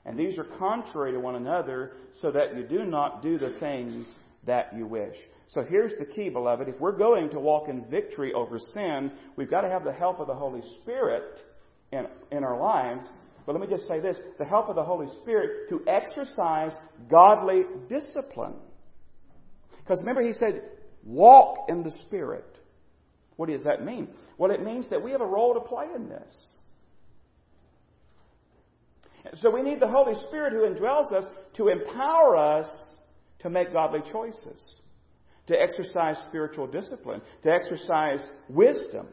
and 0.05 0.17
these 0.17 0.37
are 0.37 0.43
contrary 0.57 1.13
to 1.13 1.19
one 1.19 1.35
another, 1.35 1.93
so 2.21 2.31
that 2.31 2.55
you 2.55 2.63
do 2.63 2.83
not 2.83 3.21
do 3.21 3.37
the 3.37 3.55
things 3.59 4.15
that 4.45 4.75
you 4.75 4.85
wish. 4.85 5.15
So 5.49 5.63
here's 5.63 5.93
the 5.99 6.05
key, 6.05 6.29
beloved. 6.29 6.67
If 6.67 6.79
we're 6.79 6.97
going 6.97 7.29
to 7.29 7.39
walk 7.39 7.69
in 7.69 7.85
victory 7.85 8.33
over 8.33 8.57
sin, 8.73 9.11
we've 9.35 9.49
got 9.49 9.61
to 9.61 9.69
have 9.69 9.83
the 9.83 9.93
help 9.93 10.19
of 10.19 10.27
the 10.27 10.33
Holy 10.33 10.61
Spirit 10.81 11.39
in, 11.91 12.07
in 12.31 12.43
our 12.43 12.59
lives. 12.59 13.07
But 13.45 13.53
let 13.53 13.61
me 13.61 13.73
just 13.73 13.87
say 13.87 13.99
this 13.99 14.17
the 14.37 14.45
help 14.45 14.67
of 14.67 14.75
the 14.75 14.83
Holy 14.83 15.07
Spirit 15.21 15.69
to 15.69 15.81
exercise 15.87 16.73
godly 17.09 17.63
discipline. 17.87 18.55
Because 19.79 19.99
remember, 19.99 20.21
he 20.21 20.33
said, 20.33 20.61
walk 21.03 21.65
in 21.69 21.83
the 21.83 21.91
Spirit. 21.91 22.57
What 23.37 23.49
does 23.49 23.63
that 23.63 23.85
mean? 23.85 24.09
Well, 24.37 24.51
it 24.51 24.63
means 24.63 24.87
that 24.89 25.01
we 25.01 25.11
have 25.11 25.21
a 25.21 25.25
role 25.25 25.53
to 25.53 25.59
play 25.59 25.85
in 25.95 26.09
this. 26.09 26.55
So 29.35 29.49
we 29.49 29.61
need 29.61 29.79
the 29.79 29.87
Holy 29.87 30.15
Spirit 30.27 30.53
who 30.53 30.61
indwells 30.61 31.13
us 31.13 31.25
to 31.55 31.67
empower 31.67 32.37
us 32.37 32.67
to 33.39 33.49
make 33.49 33.73
godly 33.73 33.99
choices, 34.11 34.81
to 35.47 35.55
exercise 35.59 36.17
spiritual 36.27 36.67
discipline, 36.67 37.21
to 37.43 37.51
exercise 37.51 38.25
wisdom. 38.49 39.07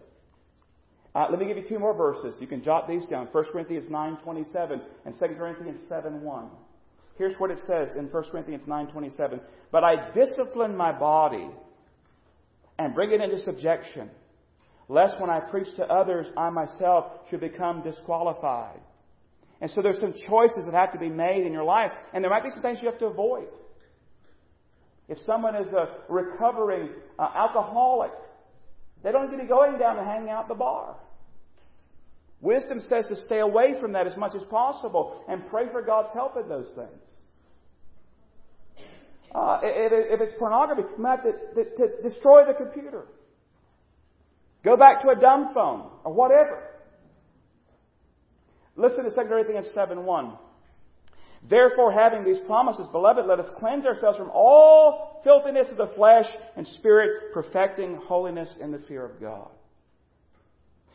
Uh, 1.14 1.26
let 1.30 1.38
me 1.38 1.46
give 1.46 1.56
you 1.56 1.68
two 1.68 1.78
more 1.78 1.94
verses. 1.94 2.34
You 2.40 2.46
can 2.46 2.62
jot 2.62 2.88
these 2.88 3.06
down. 3.06 3.28
1 3.30 3.44
Corinthians 3.52 3.86
9.27 3.86 4.80
and 5.04 5.14
2 5.18 5.26
Corinthians 5.36 5.78
7.1. 5.90 6.48
Here's 7.16 7.34
what 7.38 7.50
it 7.50 7.60
says 7.66 7.90
in 7.96 8.06
1 8.06 8.24
Corinthians 8.30 8.64
9.27. 8.64 9.40
But 9.70 9.84
I 9.84 10.10
discipline 10.12 10.76
my 10.76 10.92
body 10.92 11.48
and 12.78 12.94
bring 12.94 13.12
it 13.12 13.20
into 13.20 13.38
subjection, 13.38 14.10
lest 14.88 15.20
when 15.20 15.30
I 15.30 15.40
preach 15.40 15.68
to 15.76 15.84
others, 15.84 16.26
I 16.36 16.50
myself 16.50 17.06
should 17.30 17.40
become 17.40 17.82
disqualified. 17.82 18.80
And 19.60 19.70
so 19.70 19.80
there's 19.80 20.00
some 20.00 20.12
choices 20.28 20.66
that 20.66 20.74
have 20.74 20.92
to 20.92 20.98
be 20.98 21.08
made 21.08 21.46
in 21.46 21.52
your 21.52 21.64
life, 21.64 21.92
and 22.12 22.22
there 22.22 22.30
might 22.30 22.42
be 22.42 22.50
some 22.50 22.62
things 22.62 22.80
you 22.82 22.90
have 22.90 22.98
to 22.98 23.06
avoid. 23.06 23.48
If 25.08 25.18
someone 25.26 25.54
is 25.54 25.68
a 25.68 25.88
recovering 26.08 26.90
uh, 27.18 27.28
alcoholic, 27.34 28.10
they 29.02 29.12
don't 29.12 29.30
need 29.30 29.36
to 29.36 29.42
be 29.42 29.48
going 29.48 29.78
down 29.78 29.98
and 29.98 30.06
hang 30.06 30.30
out 30.30 30.48
the 30.48 30.54
bar. 30.54 30.96
Wisdom 32.44 32.78
says 32.78 33.06
to 33.08 33.16
stay 33.24 33.38
away 33.38 33.80
from 33.80 33.92
that 33.92 34.06
as 34.06 34.18
much 34.18 34.34
as 34.34 34.44
possible 34.44 35.24
and 35.28 35.48
pray 35.48 35.64
for 35.72 35.80
God's 35.80 36.10
help 36.12 36.36
in 36.36 36.46
those 36.46 36.68
things. 36.76 37.10
Uh, 39.34 39.60
if, 39.62 40.20
it's 40.20 40.32
pornography, 40.38 40.82
you 40.82 41.02
might 41.02 41.20
have 41.20 41.24
to, 41.24 41.64
to, 41.64 41.76
to 41.76 42.02
destroy 42.02 42.44
the 42.46 42.52
computer. 42.52 43.06
Go 44.62 44.76
back 44.76 45.00
to 45.02 45.08
a 45.08 45.16
dumb 45.16 45.52
phone 45.54 45.90
or 46.04 46.12
whatever. 46.12 46.62
Listen 48.76 49.04
to 49.04 49.10
2 49.10 49.16
Corinthians 49.26 49.66
7 49.74 50.04
1. 50.04 50.32
Therefore, 51.48 51.92
having 51.92 52.24
these 52.24 52.42
promises, 52.46 52.86
beloved, 52.92 53.24
let 53.26 53.40
us 53.40 53.48
cleanse 53.58 53.86
ourselves 53.86 54.18
from 54.18 54.30
all 54.30 55.22
filthiness 55.24 55.68
of 55.70 55.78
the 55.78 55.92
flesh 55.96 56.26
and 56.56 56.66
spirit, 56.66 57.32
perfecting 57.32 57.96
holiness 57.96 58.52
in 58.60 58.70
the 58.70 58.78
fear 58.80 59.04
of 59.04 59.18
God. 59.18 59.48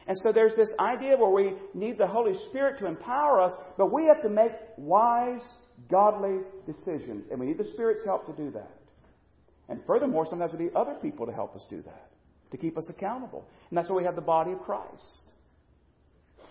And 0.08 0.18
so 0.24 0.32
there's 0.32 0.56
this 0.56 0.72
idea 0.80 1.16
where 1.18 1.30
we 1.30 1.54
need 1.74 1.98
the 1.98 2.08
Holy 2.08 2.34
Spirit 2.50 2.80
to 2.80 2.88
empower 2.88 3.42
us, 3.42 3.54
but 3.78 3.94
we 3.94 4.06
have 4.06 4.22
to 4.24 4.30
make 4.30 4.52
wise, 4.78 5.42
godly 5.90 6.40
decisions. 6.66 7.28
And 7.30 7.40
we 7.40 7.46
need 7.46 7.58
the 7.58 7.70
Spirit's 7.74 8.02
help 8.06 8.26
to 8.26 8.34
do 8.34 8.52
that. 8.52 8.72
And 9.70 9.80
furthermore, 9.86 10.26
sometimes 10.28 10.52
we 10.54 10.66
need 10.66 10.76
other 10.76 10.96
people 10.96 11.28
to 11.28 11.32
help 11.32 11.56
us 11.56 11.66
do 11.70 11.84
that, 11.84 12.10
to 12.52 12.58
keep 12.58 12.78
us 12.78 12.88
accountable. 12.90 13.46
And 13.70 13.78
that's 13.78 13.90
why 13.90 13.98
we 13.98 14.04
have 14.04 14.16
the 14.16 14.22
body 14.22 14.52
of 14.52 14.62
Christ. 14.62 15.30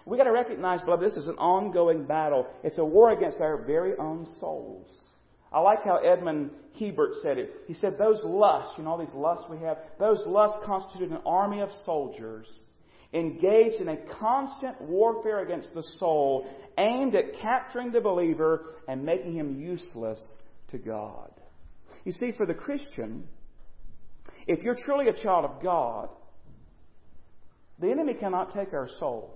We 0.07 0.17
got 0.17 0.25
to 0.25 0.33
recognize, 0.33 0.81
beloved, 0.83 1.05
this 1.05 1.17
is 1.17 1.27
an 1.27 1.37
ongoing 1.37 2.05
battle. 2.05 2.47
It's 2.63 2.79
a 2.79 2.85
war 2.85 3.11
against 3.11 3.41
our 3.41 3.65
very 3.67 3.93
own 3.99 4.27
souls. 4.41 4.89
I 5.53 5.61
like 5.61 5.83
how 5.85 5.97
Edmond 5.97 6.51
Hiebert 6.79 7.15
said 7.23 7.39
it. 7.39 7.51
He 7.67 7.75
said, 7.75 7.99
Those 7.99 8.21
lusts, 8.23 8.75
you 8.79 8.85
know, 8.85 8.91
all 8.91 8.99
these 8.99 9.15
lusts 9.15 9.45
we 9.51 9.59
have, 9.59 9.79
those 9.99 10.21
lusts 10.27 10.59
constitute 10.65 11.11
an 11.11 11.19
army 11.27 11.61
of 11.61 11.71
soldiers 11.85 12.49
engaged 13.13 13.81
in 13.81 13.89
a 13.89 13.97
constant 14.21 14.81
warfare 14.81 15.41
against 15.41 15.73
the 15.75 15.85
soul, 15.99 16.47
aimed 16.77 17.15
at 17.15 17.41
capturing 17.41 17.91
the 17.91 18.01
believer 18.01 18.75
and 18.87 19.03
making 19.03 19.35
him 19.35 19.61
useless 19.61 20.35
to 20.69 20.79
God. 20.79 21.31
You 22.05 22.13
see, 22.13 22.33
for 22.37 22.47
the 22.47 22.55
Christian, 22.55 23.25
if 24.47 24.63
you're 24.63 24.77
truly 24.85 25.09
a 25.09 25.13
child 25.13 25.45
of 25.45 25.63
God, 25.63 26.09
the 27.81 27.91
enemy 27.91 28.15
cannot 28.15 28.55
take 28.55 28.73
our 28.73 28.89
soul. 28.99 29.35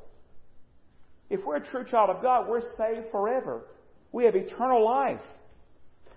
If 1.30 1.40
we're 1.46 1.56
a 1.56 1.66
true 1.66 1.84
child 1.84 2.10
of 2.10 2.20
God, 2.22 2.48
we're 2.48 2.60
saved 2.60 3.10
forever. 3.10 3.66
We 4.10 4.24
have 4.24 4.36
eternal 4.36 4.84
life. 4.84 5.20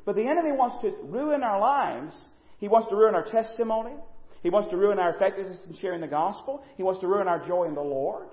But 0.05 0.15
the 0.15 0.27
enemy 0.27 0.51
wants 0.51 0.81
to 0.81 0.93
ruin 1.03 1.41
our 1.41 1.59
lives. 1.59 2.13
He 2.57 2.67
wants 2.67 2.89
to 2.89 2.95
ruin 2.95 3.15
our 3.15 3.25
testimony. 3.25 3.95
He 4.45 4.51
wants 4.51 4.69
to 4.69 4.77
ruin 4.77 4.99
our 4.99 5.15
effectiveness 5.15 5.57
in 5.67 5.75
sharing 5.77 6.01
the 6.01 6.07
gospel. 6.07 6.63
He 6.77 6.83
wants 6.83 7.01
to 7.01 7.07
ruin 7.07 7.27
our 7.27 7.43
joy 7.47 7.63
in 7.63 7.73
the 7.73 7.81
Lord. 7.81 8.27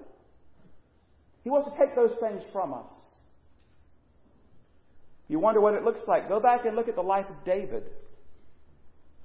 He 1.42 1.48
wants 1.48 1.70
to 1.70 1.78
take 1.78 1.96
those 1.96 2.14
things 2.20 2.42
from 2.52 2.74
us. 2.74 2.86
You 5.26 5.38
wonder 5.38 5.62
what 5.62 5.72
it 5.72 5.84
looks 5.84 6.00
like. 6.06 6.28
Go 6.28 6.38
back 6.38 6.66
and 6.66 6.76
look 6.76 6.88
at 6.88 6.96
the 6.96 7.00
life 7.00 7.24
of 7.30 7.42
David. 7.46 7.84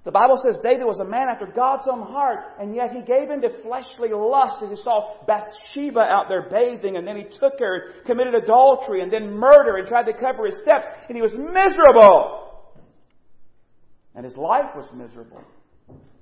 The 0.05 0.13
Bible 0.13 0.39
says 0.41 0.61
David 0.63 0.85
was 0.85 1.01
a 1.01 1.03
man 1.03 1.27
after 1.27 1.45
God's 1.45 1.89
own 1.91 2.03
heart, 2.03 2.55
and 2.57 2.73
yet 2.73 2.91
he 2.93 3.01
gave 3.01 3.31
into 3.31 3.49
fleshly 3.63 4.11
lust 4.13 4.63
as 4.63 4.69
he 4.69 4.81
saw 4.81 5.25
Bathsheba 5.27 5.99
out 5.99 6.27
there 6.29 6.47
bathing, 6.49 6.95
and 6.95 7.05
then 7.05 7.17
he 7.17 7.25
took 7.37 7.59
her, 7.59 7.95
committed 8.05 8.33
adultery, 8.33 9.01
and 9.01 9.11
then 9.11 9.33
murder, 9.33 9.75
and 9.75 9.85
tried 9.85 10.05
to 10.05 10.13
cover 10.13 10.45
his 10.45 10.55
steps, 10.63 10.85
and 11.09 11.17
he 11.17 11.21
was 11.21 11.33
miserable. 11.33 12.63
And 14.15 14.23
his 14.23 14.37
life 14.37 14.71
was 14.73 14.87
miserable. 14.95 15.43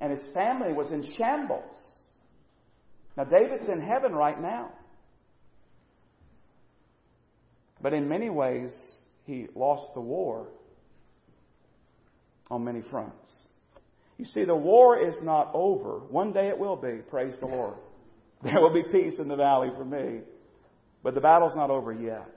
And 0.01 0.11
his 0.11 0.25
family 0.33 0.73
was 0.73 0.91
in 0.91 1.03
shambles. 1.17 1.77
Now, 3.17 3.23
David's 3.23 3.69
in 3.69 3.81
heaven 3.81 4.13
right 4.13 4.39
now. 4.41 4.71
But 7.81 7.93
in 7.93 8.09
many 8.09 8.29
ways, 8.29 8.75
he 9.25 9.47
lost 9.55 9.93
the 9.93 10.01
war 10.01 10.47
on 12.49 12.63
many 12.63 12.81
fronts. 12.89 13.31
You 14.17 14.25
see, 14.25 14.45
the 14.45 14.55
war 14.55 15.07
is 15.07 15.15
not 15.21 15.51
over. 15.53 15.99
One 16.09 16.31
day 16.31 16.47
it 16.47 16.57
will 16.57 16.77
be, 16.77 16.99
praise 17.09 17.33
the 17.39 17.47
Lord. 17.47 17.75
There 18.43 18.61
will 18.61 18.73
be 18.73 18.83
peace 18.83 19.17
in 19.17 19.27
the 19.27 19.35
valley 19.35 19.69
for 19.75 19.85
me. 19.85 20.19
But 21.01 21.15
the 21.15 21.21
battle's 21.21 21.55
not 21.55 21.71
over 21.71 21.93
yet. 21.93 22.27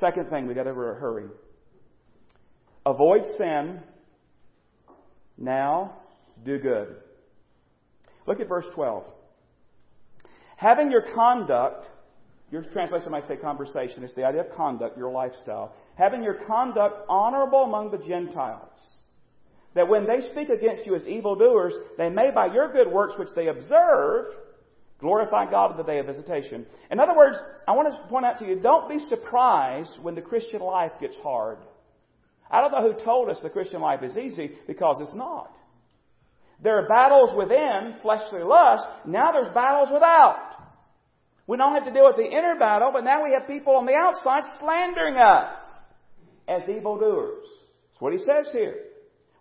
Second 0.00 0.28
thing, 0.28 0.48
we 0.48 0.54
got 0.54 0.64
to 0.64 0.74
hurry. 0.74 1.26
Avoid 2.84 3.22
sin. 3.38 3.80
Now 5.36 5.96
do 6.44 6.58
good. 6.58 6.96
Look 8.26 8.40
at 8.40 8.48
verse 8.48 8.66
12. 8.74 9.04
Having 10.56 10.90
your 10.90 11.02
conduct 11.14 11.86
Your 12.50 12.62
translation 12.62 13.10
might 13.10 13.26
say 13.26 13.36
conversation. 13.36 14.04
It's 14.04 14.14
the 14.14 14.24
idea 14.24 14.42
of 14.42 14.54
conduct, 14.54 14.96
your 14.96 15.10
lifestyle. 15.10 15.74
Having 15.96 16.22
your 16.22 16.34
conduct 16.46 17.04
honorable 17.08 17.64
among 17.64 17.90
the 17.90 17.98
Gentiles. 17.98 18.68
That 19.74 19.88
when 19.88 20.06
they 20.06 20.20
speak 20.30 20.50
against 20.50 20.86
you 20.86 20.94
as 20.94 21.02
evildoers, 21.02 21.74
they 21.98 22.10
may 22.10 22.30
by 22.30 22.46
your 22.46 22.72
good 22.72 22.92
works 22.92 23.14
which 23.18 23.30
they 23.34 23.48
observe 23.48 24.26
glorify 25.00 25.50
God 25.50 25.72
in 25.72 25.76
the 25.76 25.82
day 25.82 25.98
of 25.98 26.06
visitation. 26.06 26.64
In 26.90 26.98
other 26.98 27.16
words, 27.16 27.36
I 27.68 27.72
want 27.72 27.92
to 27.92 28.08
point 28.08 28.24
out 28.24 28.38
to 28.38 28.46
you, 28.46 28.60
don't 28.60 28.88
be 28.88 28.98
surprised 28.98 29.98
when 30.00 30.14
the 30.14 30.22
Christian 30.22 30.60
life 30.60 30.92
gets 31.00 31.16
hard. 31.16 31.58
I 32.50 32.60
don't 32.60 32.72
know 32.72 32.92
who 32.92 33.04
told 33.04 33.28
us 33.30 33.40
the 33.42 33.50
Christian 33.50 33.80
life 33.80 34.02
is 34.02 34.16
easy 34.16 34.52
because 34.66 34.98
it's 35.00 35.14
not. 35.14 35.50
There 36.62 36.78
are 36.78 36.88
battles 36.88 37.34
within, 37.36 37.96
fleshly 38.02 38.42
lust. 38.42 38.84
Now 39.06 39.32
there's 39.32 39.52
battles 39.52 39.88
without. 39.92 40.54
We 41.46 41.56
don't 41.56 41.74
have 41.74 41.84
to 41.84 41.92
deal 41.92 42.06
with 42.06 42.16
the 42.16 42.30
inner 42.30 42.56
battle, 42.58 42.90
but 42.92 43.04
now 43.04 43.22
we 43.22 43.34
have 43.38 43.46
people 43.46 43.76
on 43.76 43.86
the 43.86 43.94
outside 43.94 44.44
slandering 44.58 45.16
us 45.16 45.56
as 46.48 46.62
evildoers. 46.68 47.44
That's 47.44 48.00
what 48.00 48.12
he 48.12 48.18
says 48.18 48.52
here. 48.52 48.76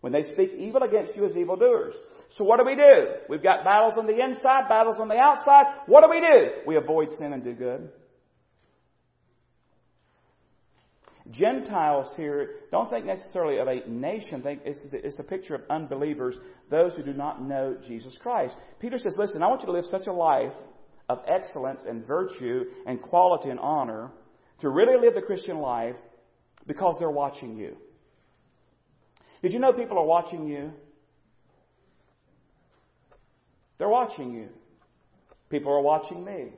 When 0.01 0.11
they 0.11 0.23
speak 0.33 0.51
evil 0.57 0.83
against 0.83 1.15
you 1.15 1.25
as 1.25 1.35
evildoers. 1.37 1.95
So 2.37 2.43
what 2.43 2.59
do 2.59 2.65
we 2.65 2.75
do? 2.75 3.23
We've 3.29 3.43
got 3.43 3.63
battles 3.63 3.93
on 3.97 4.05
the 4.05 4.19
inside, 4.19 4.67
battles 4.67 4.97
on 4.99 5.07
the 5.07 5.15
outside. 5.15 5.65
What 5.85 6.03
do 6.03 6.09
we 6.09 6.19
do? 6.19 6.67
We 6.67 6.75
avoid 6.75 7.09
sin 7.17 7.31
and 7.31 7.43
do 7.43 7.53
good. 7.53 7.89
Gentiles 11.31 12.13
here, 12.17 12.55
don't 12.71 12.89
think 12.89 13.05
necessarily 13.05 13.59
of 13.59 13.67
a 13.67 13.89
nation. 13.89 14.41
Think 14.41 14.61
it's, 14.65 14.79
it's 14.91 15.17
a 15.19 15.23
picture 15.23 15.55
of 15.55 15.61
unbelievers, 15.69 16.35
those 16.69 16.93
who 16.93 17.03
do 17.03 17.13
not 17.13 17.41
know 17.41 17.77
Jesus 17.87 18.13
Christ. 18.21 18.55
Peter 18.79 18.97
says, 18.97 19.15
listen, 19.17 19.41
I 19.41 19.47
want 19.47 19.61
you 19.61 19.67
to 19.67 19.71
live 19.71 19.85
such 19.85 20.07
a 20.07 20.13
life 20.13 20.51
of 21.09 21.19
excellence 21.27 21.81
and 21.87 22.05
virtue 22.05 22.65
and 22.85 23.01
quality 23.01 23.49
and 23.49 23.59
honor 23.59 24.11
to 24.61 24.69
really 24.69 24.99
live 24.99 25.15
the 25.15 25.21
Christian 25.21 25.59
life 25.59 25.95
because 26.67 26.95
they're 26.99 27.09
watching 27.09 27.57
you. 27.57 27.77
Did 29.41 29.53
you 29.53 29.59
know 29.59 29.73
people 29.73 29.97
are 29.97 30.05
watching 30.05 30.47
you? 30.47 30.71
They're 33.77 33.89
watching 33.89 34.33
you. 34.33 34.49
People 35.49 35.71
are 35.73 35.81
watching 35.81 36.23
me. 36.23 36.51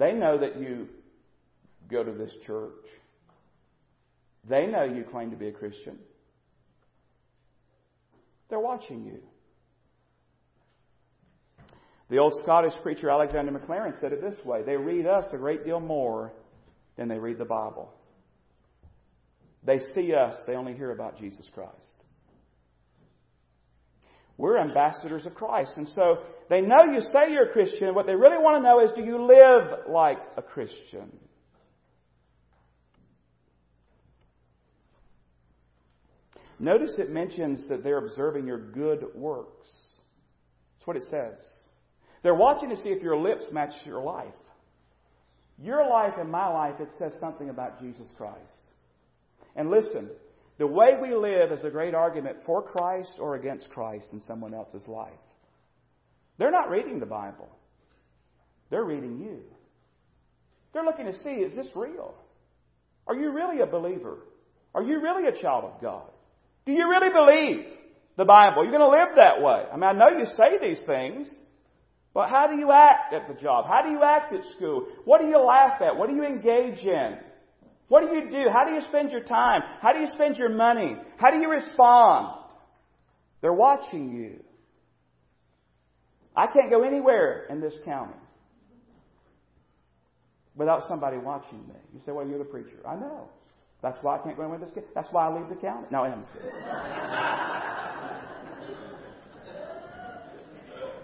They 0.00 0.12
know 0.12 0.38
that 0.38 0.58
you 0.58 0.88
go 1.90 2.02
to 2.02 2.10
this 2.10 2.32
church. 2.46 2.72
They 4.48 4.66
know 4.66 4.82
you 4.82 5.04
claim 5.04 5.30
to 5.30 5.36
be 5.36 5.48
a 5.48 5.52
Christian. 5.52 5.98
They're 8.48 8.58
watching 8.58 9.04
you. 9.04 9.18
The 12.08 12.16
old 12.16 12.32
Scottish 12.42 12.72
preacher 12.82 13.10
Alexander 13.10 13.52
Maclaren 13.52 14.00
said 14.00 14.12
it 14.14 14.22
this 14.22 14.42
way 14.42 14.62
They 14.62 14.76
read 14.76 15.06
us 15.06 15.26
a 15.34 15.36
great 15.36 15.66
deal 15.66 15.80
more 15.80 16.32
than 16.96 17.08
they 17.08 17.18
read 17.18 17.36
the 17.36 17.44
Bible. 17.44 17.92
They 19.64 19.80
see 19.94 20.14
us, 20.14 20.34
they 20.46 20.54
only 20.54 20.72
hear 20.72 20.92
about 20.92 21.18
Jesus 21.18 21.46
Christ. 21.52 21.99
We're 24.40 24.56
ambassadors 24.56 25.26
of 25.26 25.34
Christ. 25.34 25.72
And 25.76 25.86
so 25.94 26.20
they 26.48 26.62
know 26.62 26.84
you 26.90 27.00
say 27.00 27.30
you're 27.30 27.50
a 27.50 27.52
Christian. 27.52 27.94
What 27.94 28.06
they 28.06 28.14
really 28.14 28.38
want 28.38 28.56
to 28.56 28.66
know 28.66 28.80
is 28.82 28.90
do 28.92 29.02
you 29.02 29.26
live 29.26 29.86
like 29.86 30.16
a 30.38 30.40
Christian? 30.40 31.12
Notice 36.58 36.92
it 36.96 37.10
mentions 37.10 37.68
that 37.68 37.84
they're 37.84 37.98
observing 37.98 38.46
your 38.46 38.58
good 38.58 39.04
works. 39.14 39.68
That's 40.78 40.86
what 40.86 40.96
it 40.96 41.04
says. 41.10 41.38
They're 42.22 42.34
watching 42.34 42.70
to 42.70 42.76
see 42.76 42.88
if 42.88 43.02
your 43.02 43.18
lips 43.18 43.46
match 43.52 43.74
your 43.84 44.02
life. 44.02 44.26
Your 45.62 45.86
life 45.86 46.14
and 46.18 46.30
my 46.30 46.48
life, 46.48 46.80
it 46.80 46.88
says 46.98 47.12
something 47.20 47.50
about 47.50 47.78
Jesus 47.78 48.06
Christ. 48.16 48.62
And 49.54 49.70
listen, 49.70 50.08
the 50.60 50.66
way 50.66 50.90
we 51.00 51.14
live 51.14 51.52
is 51.52 51.64
a 51.64 51.70
great 51.70 51.94
argument 51.94 52.36
for 52.44 52.60
Christ 52.60 53.16
or 53.18 53.34
against 53.34 53.70
Christ 53.70 54.08
in 54.12 54.20
someone 54.20 54.52
else's 54.52 54.86
life. 54.86 55.08
They're 56.36 56.50
not 56.50 56.68
reading 56.68 57.00
the 57.00 57.06
Bible, 57.06 57.48
they're 58.68 58.84
reading 58.84 59.18
you. 59.18 59.40
They're 60.74 60.84
looking 60.84 61.06
to 61.06 61.14
see 61.24 61.30
is 61.30 61.56
this 61.56 61.66
real? 61.74 62.14
Are 63.06 63.16
you 63.16 63.32
really 63.32 63.62
a 63.62 63.66
believer? 63.66 64.18
Are 64.74 64.82
you 64.82 65.00
really 65.00 65.26
a 65.26 65.42
child 65.42 65.64
of 65.64 65.80
God? 65.80 66.10
Do 66.66 66.72
you 66.72 66.88
really 66.88 67.08
believe 67.08 67.66
the 68.18 68.26
Bible? 68.26 68.62
You're 68.62 68.78
going 68.78 68.82
to 68.82 68.98
live 68.98 69.16
that 69.16 69.42
way. 69.42 69.64
I 69.72 69.74
mean, 69.74 69.82
I 69.82 69.92
know 69.92 70.16
you 70.16 70.26
say 70.26 70.58
these 70.60 70.82
things. 70.86 71.34
But 72.12 72.28
how 72.28 72.46
do 72.48 72.56
you 72.56 72.70
act 72.70 73.14
at 73.14 73.26
the 73.26 73.40
job? 73.40 73.64
How 73.66 73.82
do 73.82 73.90
you 73.90 74.02
act 74.04 74.32
at 74.32 74.44
school? 74.56 74.86
What 75.04 75.20
do 75.20 75.26
you 75.26 75.38
laugh 75.38 75.80
at? 75.80 75.96
What 75.96 76.08
do 76.08 76.14
you 76.14 76.24
engage 76.24 76.84
in? 76.84 77.16
What 77.90 78.02
do 78.02 78.14
you 78.14 78.30
do? 78.30 78.48
How 78.52 78.64
do 78.64 78.72
you 78.72 78.80
spend 78.82 79.10
your 79.10 79.24
time? 79.24 79.62
How 79.82 79.92
do 79.92 79.98
you 79.98 80.06
spend 80.14 80.36
your 80.36 80.48
money? 80.48 80.94
How 81.16 81.32
do 81.32 81.38
you 81.38 81.50
respond? 81.50 82.52
They're 83.40 83.52
watching 83.52 84.14
you. 84.14 84.44
I 86.36 86.46
can't 86.46 86.70
go 86.70 86.84
anywhere 86.84 87.46
in 87.50 87.60
this 87.60 87.74
county 87.84 88.14
without 90.54 90.86
somebody 90.86 91.18
watching 91.18 91.58
me. 91.66 91.74
You 91.92 92.00
say, 92.06 92.12
well, 92.12 92.24
you're 92.24 92.38
the 92.38 92.44
preacher. 92.44 92.76
I 92.86 92.94
know. 92.94 93.28
That's 93.82 93.98
why 94.02 94.20
I 94.20 94.22
can't 94.22 94.36
go 94.36 94.42
anywhere 94.44 94.60
in 94.60 94.64
this 94.64 94.72
county. 94.72 94.86
That's 94.94 95.08
why 95.10 95.26
I 95.26 95.36
leave 95.36 95.48
the 95.48 95.56
county. 95.56 95.88
No, 95.90 96.04
I'm 96.04 96.22
kidding. 96.22 96.48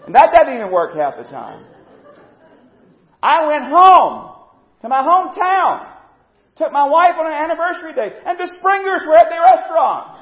And 0.05 0.15
that 0.15 0.31
doesn't 0.31 0.53
even 0.53 0.71
work 0.71 0.95
half 0.95 1.17
the 1.17 1.29
time. 1.29 1.65
I 3.21 3.45
went 3.45 3.65
home 3.65 4.35
to 4.83 4.87
my 4.87 5.01
hometown, 5.01 5.96
took 6.57 6.71
my 6.71 6.87
wife 6.87 7.15
on 7.19 7.27
an 7.27 7.33
anniversary 7.33 7.93
date, 7.93 8.13
and 8.25 8.37
the 8.37 8.51
Springers 8.59 9.01
were 9.05 9.17
at 9.17 9.29
the 9.29 9.39
restaurant. 9.39 10.17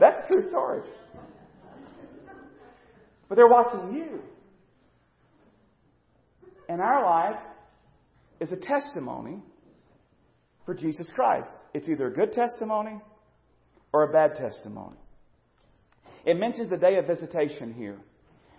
That's 0.00 0.16
a 0.24 0.32
true 0.32 0.48
story. 0.48 0.80
But 3.28 3.36
they're 3.36 3.46
watching 3.46 3.94
you. 3.94 4.20
And 6.68 6.80
our 6.80 7.04
life 7.04 7.40
is 8.40 8.50
a 8.50 8.56
testimony 8.56 9.42
for 10.64 10.74
Jesus 10.74 11.06
Christ. 11.14 11.50
It's 11.74 11.88
either 11.88 12.06
a 12.06 12.12
good 12.12 12.32
testimony 12.32 12.98
or 13.92 14.04
a 14.04 14.12
bad 14.12 14.36
testimony. 14.36 14.96
It 16.24 16.38
mentions 16.38 16.70
the 16.70 16.76
day 16.76 16.96
of 16.96 17.06
visitation 17.06 17.74
here. 17.74 17.98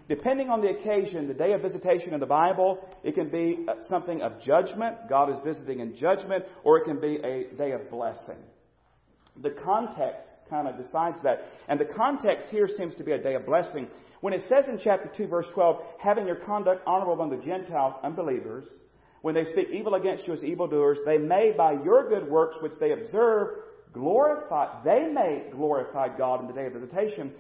Depending 0.08 0.50
on 0.50 0.62
the 0.62 0.70
occasion, 0.70 1.28
the 1.28 1.34
day 1.34 1.54
of 1.54 1.62
visitation 1.62 2.14
in 2.14 2.20
the 2.20 2.26
Bible, 2.26 2.80
it 3.04 3.16
can 3.16 3.30
be 3.30 3.66
uh, 3.68 3.76
something 3.88 4.22
of 4.22 4.42
judgment. 4.42 4.96
God 5.10 5.30
is 5.32 5.38
visiting 5.46 5.80
in 5.80 5.96
judgment, 5.96 6.46
or 6.64 6.78
it 6.78 6.86
can 6.86 7.00
be 7.00 7.18
a 7.24 7.56
day 7.56 7.72
of 7.72 7.90
blessing. 7.90 8.38
The 9.42 9.56
context 9.64 10.28
kind 10.50 10.68
of 10.68 10.78
decides 10.78 11.18
that. 11.24 11.46
And 11.70 11.80
the 11.80 11.86
context 11.86 12.48
here 12.52 12.68
seems 12.78 12.96
to 12.96 13.04
be 13.04 13.14
a 13.14 13.22
day 13.22 13.36
of 13.36 13.46
blessing. 13.46 13.88
When 14.20 14.34
it 14.34 14.42
says 14.50 14.66
in 14.68 14.80
chapter 14.84 15.10
2, 15.16 15.28
verse 15.28 15.48
12, 15.54 15.82
having 16.00 16.28
your 16.28 16.36
conduct 16.36 16.84
honorable 16.86 17.14
among 17.14 17.30
the 17.30 17.44
Gentiles, 17.44 17.94
unbelievers, 18.04 18.66
when 19.22 19.36
they 19.36 19.46
speak 19.46 19.70
evil 19.72 19.96
against 19.96 20.28
you 20.28 20.34
as 20.34 20.44
evildoers, 20.44 20.98
they 21.06 21.18
may 21.18 21.54
by 21.56 21.74
your 21.84 22.10
good 22.10 22.30
works 22.30 22.58
which 22.62 22.74
they 22.80 22.92
observe 22.92 23.50
glorify, 23.94 24.82
they 24.84 25.08
may 25.12 25.44
glorify 25.52 26.16
God 26.18 26.42
in 26.42 26.48
the 26.48 26.54
day 26.54 26.66
of 26.66 26.74
visitation. 26.74 27.32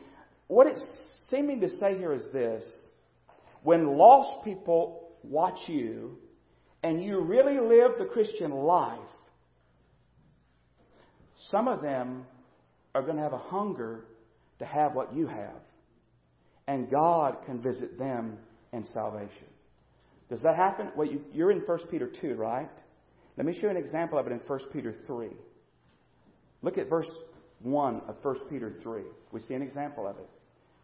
What 0.51 0.67
it's 0.67 0.83
seeming 1.29 1.61
to 1.61 1.69
say 1.69 1.97
here 1.97 2.11
is 2.11 2.25
this. 2.33 2.65
When 3.63 3.97
lost 3.97 4.43
people 4.43 5.13
watch 5.23 5.57
you 5.67 6.17
and 6.83 7.01
you 7.01 7.21
really 7.21 7.53
live 7.53 7.91
the 7.97 8.03
Christian 8.03 8.51
life, 8.51 8.99
some 11.51 11.69
of 11.69 11.81
them 11.81 12.25
are 12.93 13.01
going 13.01 13.15
to 13.15 13.23
have 13.23 13.31
a 13.31 13.37
hunger 13.37 14.03
to 14.59 14.65
have 14.65 14.93
what 14.93 15.15
you 15.15 15.25
have. 15.25 15.61
And 16.67 16.91
God 16.91 17.37
can 17.45 17.61
visit 17.61 17.97
them 17.97 18.37
in 18.73 18.85
salvation. 18.93 19.47
Does 20.29 20.41
that 20.41 20.57
happen? 20.57 20.89
Well, 20.97 21.07
you, 21.07 21.45
are 21.45 21.51
in 21.51 21.59
1 21.59 21.79
Peter 21.89 22.11
2, 22.19 22.33
right? 22.33 22.69
Let 23.37 23.45
me 23.45 23.53
show 23.53 23.67
you 23.67 23.69
an 23.69 23.77
example 23.77 24.19
of 24.19 24.27
it 24.27 24.33
in 24.33 24.39
1 24.39 24.59
Peter 24.73 24.95
3. 25.07 25.29
Look 26.61 26.77
at 26.77 26.89
verse 26.89 27.09
1 27.61 28.01
of 28.09 28.17
1 28.21 28.35
Peter 28.49 28.73
3. 28.83 29.03
We 29.31 29.39
see 29.39 29.53
an 29.53 29.61
example 29.61 30.05
of 30.05 30.17
it. 30.17 30.27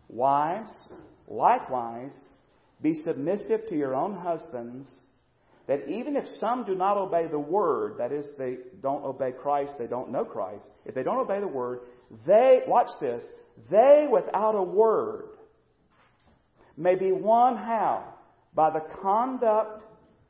Wives, 0.09 0.71
likewise, 1.27 2.13
be 2.81 3.01
submissive 3.03 3.67
to 3.69 3.75
your 3.75 3.95
own 3.95 4.15
husbands, 4.15 4.87
that 5.67 5.89
even 5.89 6.15
if 6.15 6.23
some 6.39 6.63
do 6.63 6.75
not 6.75 6.97
obey 6.97 7.27
the 7.27 7.39
word, 7.39 7.95
that 7.97 8.11
is, 8.11 8.25
they 8.37 8.57
don't 8.81 9.03
obey 9.03 9.31
Christ, 9.31 9.73
they 9.77 9.87
don't 9.87 10.11
know 10.11 10.23
Christ, 10.23 10.65
if 10.85 10.95
they 10.95 11.03
don't 11.03 11.19
obey 11.19 11.39
the 11.39 11.47
word, 11.47 11.79
they, 12.25 12.61
watch 12.67 12.89
this, 13.01 13.23
they 13.69 14.07
without 14.09 14.55
a 14.55 14.63
word 14.63 15.25
may 16.77 16.95
be 16.95 17.11
won 17.11 17.57
how? 17.57 18.13
By 18.53 18.69
the 18.69 18.83
conduct 19.01 19.83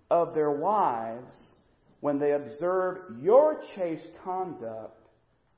of 0.10 0.34
their 0.34 0.52
wives 0.52 1.36
when 2.00 2.20
they 2.20 2.32
observe 2.32 2.98
your 3.22 3.62
chaste 3.76 4.10
conduct 4.24 5.08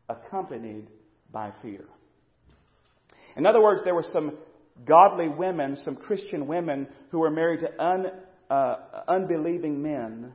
accompanied 0.10 0.88
by 1.32 1.52
fear. 1.62 1.86
In 3.36 3.46
other 3.46 3.62
words, 3.62 3.82
there 3.84 3.96
were 3.96 4.06
some 4.14 4.38
godly 4.86 5.28
women, 5.28 5.76
some 5.84 5.96
Christian 5.96 6.48
women 6.48 6.88
who 7.12 7.20
were 7.20 7.30
married 7.30 7.62
to 7.62 7.84
un, 7.84 8.08
uh, 8.50 8.76
unbelieving 9.08 9.82
men. 9.82 10.34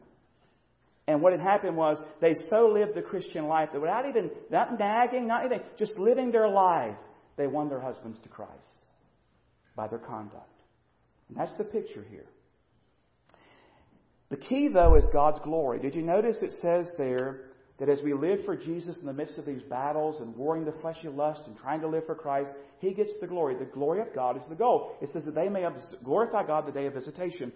And 1.06 1.20
what 1.20 1.32
had 1.32 1.40
happened 1.40 1.76
was 1.76 1.98
they 2.20 2.34
so 2.48 2.68
lived 2.72 2.94
the 2.94 3.02
Christian 3.02 3.46
life 3.46 3.70
that 3.72 3.80
without 3.80 4.08
even, 4.08 4.30
not 4.50 4.78
nagging, 4.78 5.26
not 5.26 5.40
anything, 5.40 5.60
just 5.78 5.96
living 5.98 6.30
their 6.30 6.48
life, 6.48 6.96
they 7.36 7.46
won 7.46 7.68
their 7.68 7.80
husbands 7.80 8.18
to 8.22 8.28
Christ 8.28 8.52
by 9.76 9.86
their 9.88 9.98
conduct. 9.98 10.48
And 11.28 11.36
that's 11.36 11.56
the 11.58 11.64
picture 11.64 12.04
here. 12.10 12.26
The 14.30 14.36
key, 14.36 14.68
though, 14.68 14.94
is 14.96 15.06
God's 15.12 15.40
glory. 15.40 15.78
Did 15.78 15.94
you 15.94 16.02
notice 16.02 16.36
it 16.40 16.52
says 16.60 16.90
there 16.96 17.42
that 17.78 17.88
as 17.88 18.02
we 18.02 18.14
live 18.14 18.40
for 18.44 18.56
Jesus 18.56 18.96
in 18.98 19.06
the 19.06 19.12
midst 19.12 19.36
of 19.36 19.46
these 19.46 19.62
battles 19.62 20.20
and 20.20 20.36
warring 20.36 20.64
the 20.64 20.74
fleshy 20.80 21.08
lust 21.08 21.42
and 21.46 21.56
trying 21.56 21.80
to 21.80 21.88
live 21.88 22.06
for 22.06 22.14
Christ, 22.14 22.50
He 22.78 22.94
gets 22.94 23.12
the 23.20 23.26
glory. 23.26 23.56
The 23.56 23.64
glory 23.64 24.00
of 24.00 24.14
God 24.14 24.36
is 24.36 24.44
the 24.48 24.54
goal. 24.54 24.96
It 25.02 25.10
says 25.12 25.24
that 25.24 25.34
they 25.34 25.48
may 25.48 25.66
glorify 26.04 26.46
God 26.46 26.66
the 26.66 26.72
day 26.72 26.86
of 26.86 26.94
visitation. 26.94 27.52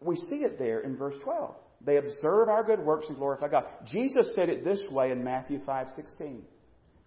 We 0.00 0.16
see 0.16 0.36
it 0.36 0.58
there 0.58 0.80
in 0.80 0.96
verse 0.96 1.16
12. 1.22 1.54
They 1.84 1.98
observe 1.98 2.48
our 2.48 2.64
good 2.64 2.80
works 2.80 3.06
and 3.08 3.18
glorify 3.18 3.48
God. 3.48 3.64
Jesus 3.84 4.30
said 4.34 4.48
it 4.48 4.64
this 4.64 4.80
way 4.90 5.10
in 5.10 5.22
Matthew 5.22 5.60
5:16. 5.64 6.42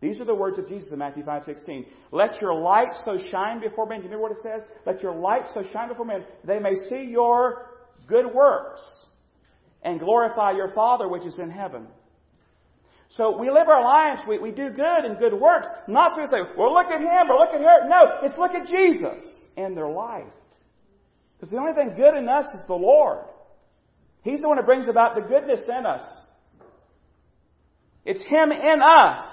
These 0.02 0.22
are 0.22 0.26
the 0.26 0.36
words 0.36 0.58
of 0.60 0.70
Jesus 0.70 0.90
in 0.92 1.00
Matthew 1.00 1.24
5:16. 1.24 1.86
Let 2.12 2.40
your 2.42 2.54
light 2.54 2.94
so 3.04 3.18
shine 3.18 3.60
before 3.60 3.86
men. 3.88 4.00
You 4.00 4.06
remember 4.06 4.30
what 4.30 4.32
it 4.32 4.44
says? 4.44 4.62
Let 4.86 5.02
your 5.02 5.16
light 5.16 5.46
so 5.54 5.64
shine 5.64 5.90
before 5.90 6.06
men, 6.06 6.24
they 6.46 6.60
may 6.60 6.76
see 6.88 7.04
your 7.10 7.70
good 8.08 8.34
works 8.34 8.82
and 9.84 10.00
glorify 10.00 10.52
your 10.52 10.72
Father 10.74 11.08
which 11.08 11.26
is 11.26 11.38
in 11.40 11.50
heaven. 11.50 11.88
So 13.10 13.38
we 13.40 13.50
live 13.50 13.68
our 13.68 13.84
lives, 13.84 14.22
we, 14.28 14.38
we 14.38 14.52
do 14.52 14.70
good 14.70 15.04
and 15.04 15.18
good 15.18 15.34
works, 15.34 15.68
not 15.88 16.14
so 16.14 16.22
we 16.22 16.28
say, 16.28 16.42
well, 16.56 16.74
look 16.74 16.86
at 16.86 17.02
him 17.02 17.32
or 17.32 17.40
look 17.40 17.54
at 17.54 17.60
her. 17.60 17.90
No, 17.90 18.20
it's 18.22 18.38
look 18.38 18.52
at 18.52 18.68
Jesus 18.68 19.22
and 19.58 19.76
their 19.76 19.90
life. 19.90 20.32
Because 21.36 21.50
the 21.50 21.58
only 21.58 21.74
thing 21.74 21.96
good 21.96 22.16
in 22.16 22.30
us 22.30 22.46
is 22.56 22.62
the 22.68 22.76
Lord. 22.76 23.26
He's 24.22 24.42
the 24.42 24.48
one 24.48 24.58
that 24.58 24.66
brings 24.66 24.88
about 24.88 25.16
the 25.16 25.22
goodness 25.22 25.62
in 25.68 25.86
us. 25.86 26.04
It's 28.06 28.22
Him 28.24 28.52
in 28.52 28.82
us. 28.82 29.30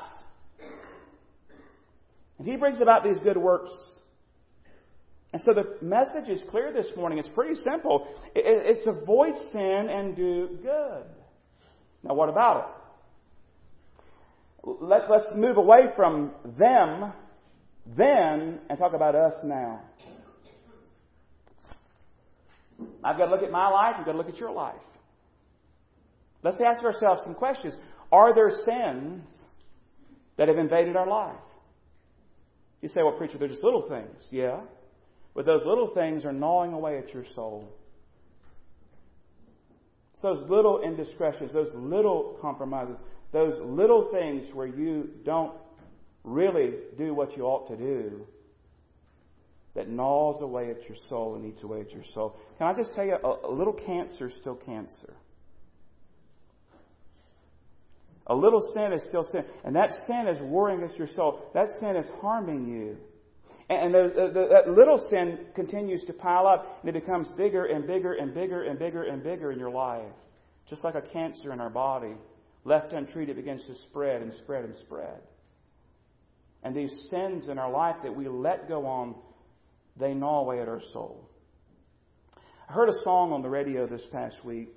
And 2.39 2.49
He 2.49 2.57
brings 2.57 2.81
about 2.81 3.05
these 3.05 3.19
good 3.23 3.37
works. 3.37 3.73
And 5.33 5.43
so 5.45 5.53
the 5.53 5.85
message 5.85 6.31
is 6.31 6.41
clear 6.51 6.73
this 6.73 6.89
morning. 6.97 7.19
It's 7.19 7.29
pretty 7.29 7.61
simple. 7.63 8.07
It's 8.35 8.87
avoid 8.87 9.35
sin 9.53 9.89
and 9.91 10.17
do 10.17 10.59
good. 10.63 11.05
Now, 12.03 12.15
what 12.15 12.29
about 12.29 12.59
it? 12.59 12.76
Let, 14.67 15.03
us 15.03 15.23
move 15.37 15.59
away 15.59 15.83
from 15.95 16.33
them 16.59 17.13
then 17.97 18.59
and 18.69 18.79
talk 18.79 18.95
about 18.95 19.15
us 19.15 19.35
now. 19.45 19.81
I've 23.05 23.17
got 23.17 23.27
to 23.27 23.31
look 23.31 23.45
at 23.45 23.53
my 23.53 23.69
life, 23.69 23.95
you've 23.97 24.07
got 24.07 24.13
to 24.13 24.19
look 24.19 24.29
at 24.29 24.39
your 24.39 24.51
life. 24.51 24.75
Let's 26.43 26.61
ask 26.61 26.85
ourselves 26.85 27.23
some 27.25 27.35
questions. 27.35 27.77
Are 28.11 28.35
there 28.35 28.51
sins 28.51 29.29
that 30.37 30.49
have 30.49 30.59
invaded 30.59 30.97
our 30.97 31.07
life? 31.07 31.37
You 32.83 32.89
say, 32.89 33.03
well, 33.03 33.13
preacher, 33.13 33.39
they're 33.39 33.49
just 33.49 33.63
little 33.63 33.89
things. 33.89 34.27
Yeah. 34.31 34.61
But 35.35 35.47
those 35.47 35.65
little 35.65 35.93
things 35.95 36.25
are 36.25 36.33
gnawing 36.33 36.73
away 36.73 36.99
at 36.99 37.15
your 37.15 37.25
soul. 37.35 37.69
It's 40.13 40.23
those 40.23 40.49
little 40.49 40.83
indiscretions, 40.83 41.53
those 41.53 41.71
little 41.75 42.39
compromises, 42.41 42.97
those 43.33 43.55
little 43.63 44.09
things 44.13 44.47
where 44.55 44.67
you 44.67 45.11
don't 45.25 45.55
really 46.25 46.73
do 46.99 47.15
what 47.15 47.37
you 47.37 47.45
ought 47.45 47.69
to 47.69 47.77
do 47.77 48.27
that 49.77 49.89
gnaws 49.89 50.41
away 50.41 50.71
at 50.71 50.89
your 50.89 50.97
soul 51.09 51.37
and 51.37 51.45
eats 51.45 51.63
away 51.63 51.81
at 51.81 51.91
your 51.93 52.03
soul. 52.15 52.37
Can 52.59 52.67
I 52.67 52.75
just 52.75 52.93
tell 52.95 53.05
you, 53.05 53.17
a, 53.23 53.53
little 53.53 53.75
cancer 53.75 54.29
is 54.29 54.35
still 54.41 54.55
cancer. 54.55 55.15
A 58.29 58.35
little 58.35 58.63
sin 58.75 58.93
is 58.93 59.03
still 59.09 59.23
sin. 59.23 59.45
And 59.65 59.77
that 59.77 59.91
sin 60.07 60.27
is 60.29 60.41
worrying 60.41 60.83
against 60.83 60.99
your 60.99 61.09
soul. 61.15 61.43
That 61.55 61.67
sin 61.79 61.95
is 61.95 62.07
harming 62.21 62.67
you. 62.67 62.97
And 63.69 63.95
the, 63.95 64.01
uh, 64.01 64.33
the, 64.33 64.49
that 64.51 64.73
little 64.73 64.99
sin 65.11 65.41
continues 65.55 66.05
to 66.05 66.13
pile 66.13 66.47
up, 66.47 66.79
and 66.81 66.89
it 66.89 67.01
becomes 67.01 67.31
bigger 67.37 67.67
and 67.67 67.87
bigger 67.87 68.15
and 68.15 68.33
bigger 68.33 68.63
and 68.63 68.79
bigger 68.79 69.05
and 69.05 69.23
bigger 69.23 69.53
in 69.53 69.59
your 69.59 69.71
life. 69.71 70.11
Just 70.69 70.85
like 70.85 70.95
a 70.95 71.03
cancer 71.03 71.53
in 71.53 71.61
our 71.61 71.71
body. 71.71 72.15
Left 72.67 72.93
untreated, 72.93 73.37
begins 73.37 73.63
to 73.69 73.75
spread 73.89 74.23
and 74.23 74.35
spread 74.35 74.65
and 74.65 74.75
spread. 74.75 75.21
And 76.65 76.75
these 76.75 76.93
sins 77.11 77.49
in 77.49 77.59
our 77.59 77.71
life 77.71 77.95
that 78.03 78.15
we 78.15 78.29
let 78.29 78.69
go 78.69 78.85
on 78.87 79.15
they 79.99 80.13
gnaw 80.13 80.41
away 80.41 80.61
at 80.61 80.69
our 80.69 80.81
soul. 80.93 81.31
I 82.69 82.73
heard 82.73 82.89
a 82.89 83.05
song 83.05 83.33
on 83.33 83.41
the 83.41 83.49
radio 83.49 83.87
this 83.87 84.05
past 84.13 84.45
week 84.45 84.69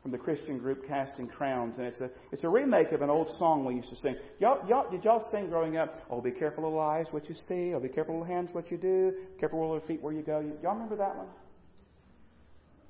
from 0.00 0.12
the 0.12 0.16
Christian 0.16 0.58
group 0.58 0.86
Casting 0.86 1.26
Crowns, 1.26 1.76
and 1.76 1.86
it's 1.86 2.00
a 2.00 2.08
it's 2.30 2.44
a 2.44 2.48
remake 2.48 2.92
of 2.92 3.02
an 3.02 3.10
old 3.10 3.36
song 3.36 3.64
we 3.64 3.74
used 3.74 3.90
to 3.90 3.96
sing. 3.96 4.14
Y'all, 4.38 4.66
y'all 4.68 4.88
did 4.88 5.02
y'all 5.02 5.28
sing 5.32 5.48
growing 5.48 5.76
up? 5.76 6.06
Oh, 6.08 6.20
be 6.20 6.30
careful, 6.30 6.62
little 6.62 6.80
eyes, 6.80 7.08
what 7.10 7.28
you 7.28 7.34
see. 7.48 7.74
Oh, 7.74 7.80
be 7.80 7.88
careful, 7.88 8.20
little 8.20 8.32
hands, 8.32 8.50
what 8.52 8.70
you 8.70 8.78
do. 8.78 9.12
Be 9.34 9.40
careful, 9.40 9.60
little 9.60 9.86
feet, 9.88 10.00
where 10.00 10.12
you 10.12 10.22
go. 10.22 10.38
Y'all 10.62 10.74
remember 10.74 10.96
that 10.96 11.16
one? 11.16 11.26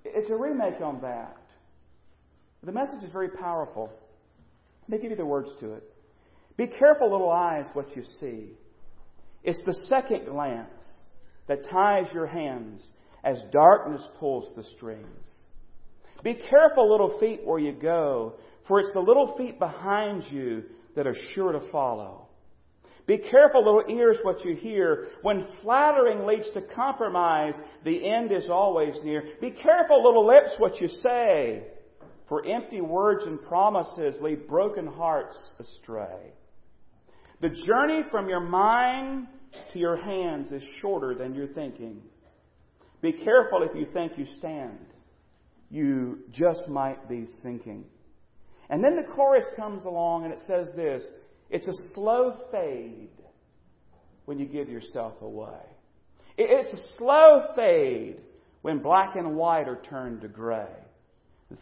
It's 0.05 0.31
a 0.31 0.37
remake 0.37 0.83
on 0.83 1.01
that. 1.01 1.39
The 2.63 2.73
message 2.73 3.03
is 3.03 3.11
very 3.11 3.31
powerful. 3.31 3.91
Me 4.89 4.99
give 4.99 5.11
you 5.11 5.17
the 5.17 5.25
words 5.25 5.51
to 5.61 5.75
it. 5.75 5.83
Be 6.57 6.67
careful, 6.67 7.11
little 7.11 7.31
eyes, 7.31 7.67
what 7.75 7.95
you 7.95 8.03
see. 8.21 8.53
It's 9.45 9.61
the 9.65 9.79
second 9.85 10.27
glance 10.27 10.85
that 11.47 11.69
ties 11.71 12.07
your 12.13 12.27
hands 12.27 12.83
as 13.23 13.39
darkness 13.53 14.03
pulls 14.19 14.55
the 14.57 14.65
strings. 14.77 15.07
Be 16.25 16.35
careful, 16.35 16.91
little 16.91 17.19
feet, 17.19 17.41
where 17.45 17.61
you 17.61 17.73
go, 17.73 18.35
for 18.67 18.81
it's 18.81 18.93
the 18.93 19.01
little 19.01 19.37
feet 19.37 19.59
behind 19.59 20.25
you 20.31 20.65
that 20.97 21.07
are 21.07 21.17
sure 21.35 21.53
to 21.53 21.61
follow. 21.71 22.27
Be 23.07 23.19
careful, 23.19 23.65
little 23.65 23.97
ears, 23.97 24.19
what 24.23 24.45
you 24.45 24.55
hear. 24.55 25.09
When 25.23 25.47
flattering 25.63 26.27
leads 26.27 26.49
to 26.53 26.61
compromise, 26.61 27.55
the 27.85 28.07
end 28.07 28.33
is 28.33 28.45
always 28.51 28.95
near. 29.03 29.23
Be 29.41 29.51
careful, 29.51 30.05
little 30.05 30.27
lips, 30.27 30.51
what 30.59 30.81
you 30.81 30.89
say, 30.89 31.63
for 32.29 32.47
empty 32.47 32.81
words 32.81 33.25
and 33.27 33.43
promises 33.43 34.17
lead 34.21 34.47
broken 34.47 34.87
hearts 34.87 35.37
astray. 35.59 36.33
The 37.41 37.49
journey 37.49 38.03
from 38.11 38.29
your 38.29 38.41
mind 38.41 39.29
to 39.73 39.79
your 39.79 39.97
hands 39.97 40.53
is 40.53 40.63
shorter 40.81 41.15
than 41.15 41.35
you're 41.35 41.49
thinking. 41.49 42.03
Be 43.01 43.13
careful 43.13 43.63
if 43.63 43.75
you 43.75 43.87
think 43.93 44.13
you 44.17 44.27
stand. 44.39 44.79
You 45.71 46.19
just 46.31 46.69
might 46.69 47.09
be 47.09 47.27
sinking. 47.43 47.85
And 48.71 48.83
then 48.85 48.97
the 48.97 49.15
chorus 49.15 49.45
comes 49.57 49.85
along 49.85 50.25
and 50.25 50.33
it 50.33 50.43
says 50.47 50.69
this 50.77 51.05
it's 51.51 51.69
a 51.69 51.95
slow 51.95 52.37
fade 52.53 53.09
when 54.27 54.39
you 54.39 54.47
give 54.47 54.69
yourself 54.69 55.15
away. 55.23 55.61
It's 56.37 56.79
a 56.79 56.97
slow 56.99 57.47
fade 57.57 58.21
when 58.63 58.81
black 58.81 59.17
and 59.17 59.37
white 59.37 59.69
are 59.69 59.81
turned 59.89 60.21
to 60.21 60.29
gray. 60.29 60.67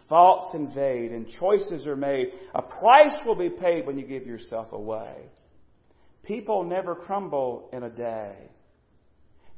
Thoughts 0.08 0.54
invade 0.54 1.12
and 1.12 1.28
choices 1.38 1.86
are 1.86 1.96
made. 1.96 2.32
A 2.54 2.62
price 2.62 3.16
will 3.24 3.36
be 3.36 3.50
paid 3.50 3.86
when 3.86 3.98
you 3.98 4.06
give 4.06 4.26
yourself 4.26 4.72
away. 4.72 5.14
People 6.24 6.64
never 6.64 6.94
crumble 6.94 7.68
in 7.72 7.84
a 7.84 7.90
day. 7.90 8.34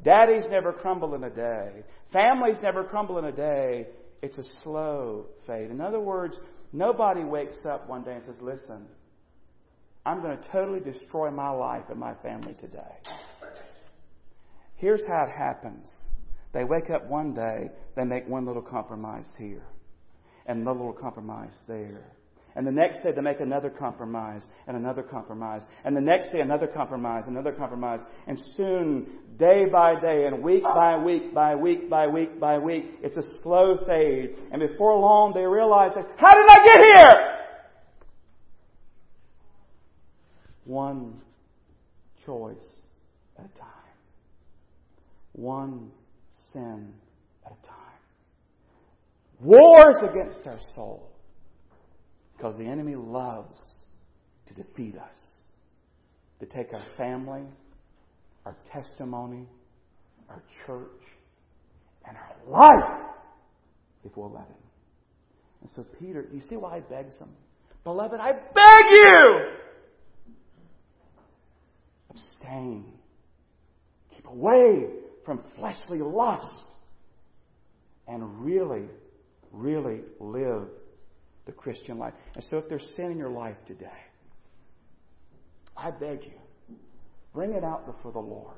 Daddies 0.02 0.44
never 0.50 0.72
crumble 0.72 1.14
in 1.14 1.24
a 1.24 1.30
day. 1.30 1.82
Families 2.12 2.58
never 2.62 2.84
crumble 2.84 3.18
in 3.18 3.24
a 3.24 3.32
day. 3.32 3.86
It's 4.22 4.38
a 4.38 4.44
slow 4.62 5.26
fade. 5.46 5.70
In 5.70 5.80
other 5.80 6.00
words, 6.00 6.38
nobody 6.72 7.24
wakes 7.24 7.64
up 7.64 7.88
one 7.88 8.04
day 8.04 8.14
and 8.14 8.24
says, 8.26 8.36
Listen, 8.40 8.86
I'm 10.04 10.20
going 10.20 10.36
to 10.36 10.48
totally 10.52 10.80
destroy 10.80 11.30
my 11.30 11.50
life 11.50 11.84
and 11.90 11.98
my 11.98 12.14
family 12.22 12.54
today. 12.60 12.96
Here's 14.76 15.04
how 15.06 15.24
it 15.24 15.36
happens. 15.36 15.90
They 16.52 16.64
wake 16.64 16.90
up 16.90 17.08
one 17.08 17.34
day, 17.34 17.70
they 17.96 18.04
make 18.04 18.26
one 18.28 18.46
little 18.46 18.62
compromise 18.62 19.30
here, 19.38 19.64
and 20.48 20.62
another 20.62 20.78
little 20.78 20.92
compromise 20.92 21.52
there. 21.68 22.12
And 22.56 22.66
the 22.66 22.72
next 22.72 23.04
day 23.04 23.12
they 23.14 23.20
make 23.20 23.38
another 23.38 23.70
compromise 23.70 24.42
and 24.66 24.76
another 24.76 25.02
compromise. 25.02 25.62
And 25.84 25.96
the 25.96 26.00
next 26.00 26.32
day 26.32 26.40
another 26.40 26.66
compromise, 26.66 27.24
another 27.28 27.52
compromise. 27.52 28.00
And 28.26 28.36
soon, 28.56 29.06
day 29.38 29.66
by 29.70 30.00
day 30.00 30.26
and 30.26 30.42
week 30.42 30.64
by 30.64 30.98
week 30.98 31.32
by 31.32 31.54
week 31.54 31.88
by 31.88 32.08
week 32.08 32.40
by 32.40 32.58
week, 32.58 32.84
it's 33.00 33.16
a 33.16 33.22
slow 33.42 33.76
fade. 33.86 34.38
And 34.50 34.60
before 34.60 34.98
long 34.98 35.32
they 35.34 35.44
realize, 35.44 35.92
that, 35.94 36.06
how 36.16 36.32
did 36.32 36.46
I 36.48 36.64
get 36.64 36.84
here? 36.96 37.34
One 40.64 41.20
choice 42.26 42.74
at 43.38 43.44
a 43.44 43.58
time. 43.58 43.68
One 45.32 45.92
sin 46.52 46.92
a. 47.04 47.07
Wars 49.40 49.96
against 50.02 50.46
our 50.46 50.58
soul. 50.74 51.10
Because 52.36 52.56
the 52.58 52.64
enemy 52.64 52.94
loves 52.94 53.58
to 54.46 54.54
defeat 54.54 54.96
us, 54.96 55.18
to 56.40 56.46
take 56.46 56.72
our 56.72 56.84
family, 56.96 57.42
our 58.46 58.56
testimony, 58.72 59.46
our 60.28 60.42
church, 60.66 61.02
and 62.06 62.16
our 62.16 62.36
life 62.46 63.08
if 64.04 64.16
we'll 64.16 64.32
let 64.32 64.46
Him. 64.46 64.54
And 65.60 65.70
so, 65.74 65.84
Peter, 65.98 66.26
you 66.32 66.40
see 66.48 66.56
why 66.56 66.76
he 66.76 66.82
begs 66.82 67.18
them? 67.18 67.30
Beloved, 67.84 68.20
I 68.20 68.32
beg 68.32 68.84
you! 68.90 69.40
Abstain. 72.10 72.84
Keep 74.14 74.26
away 74.26 74.86
from 75.24 75.42
fleshly 75.56 75.98
lust. 75.98 76.50
And 78.06 78.44
really, 78.44 78.84
really 79.52 80.00
live 80.20 80.68
the 81.46 81.52
Christian 81.52 81.98
life. 81.98 82.14
And 82.34 82.44
so, 82.50 82.58
if 82.58 82.68
there's 82.68 82.86
sin 82.96 83.12
in 83.12 83.18
your 83.18 83.30
life 83.30 83.56
today, 83.66 83.86
I 85.76 85.90
beg 85.90 86.24
you, 86.24 86.76
bring 87.32 87.52
it 87.52 87.64
out 87.64 87.86
before 87.86 88.12
the 88.12 88.18
Lord. 88.18 88.56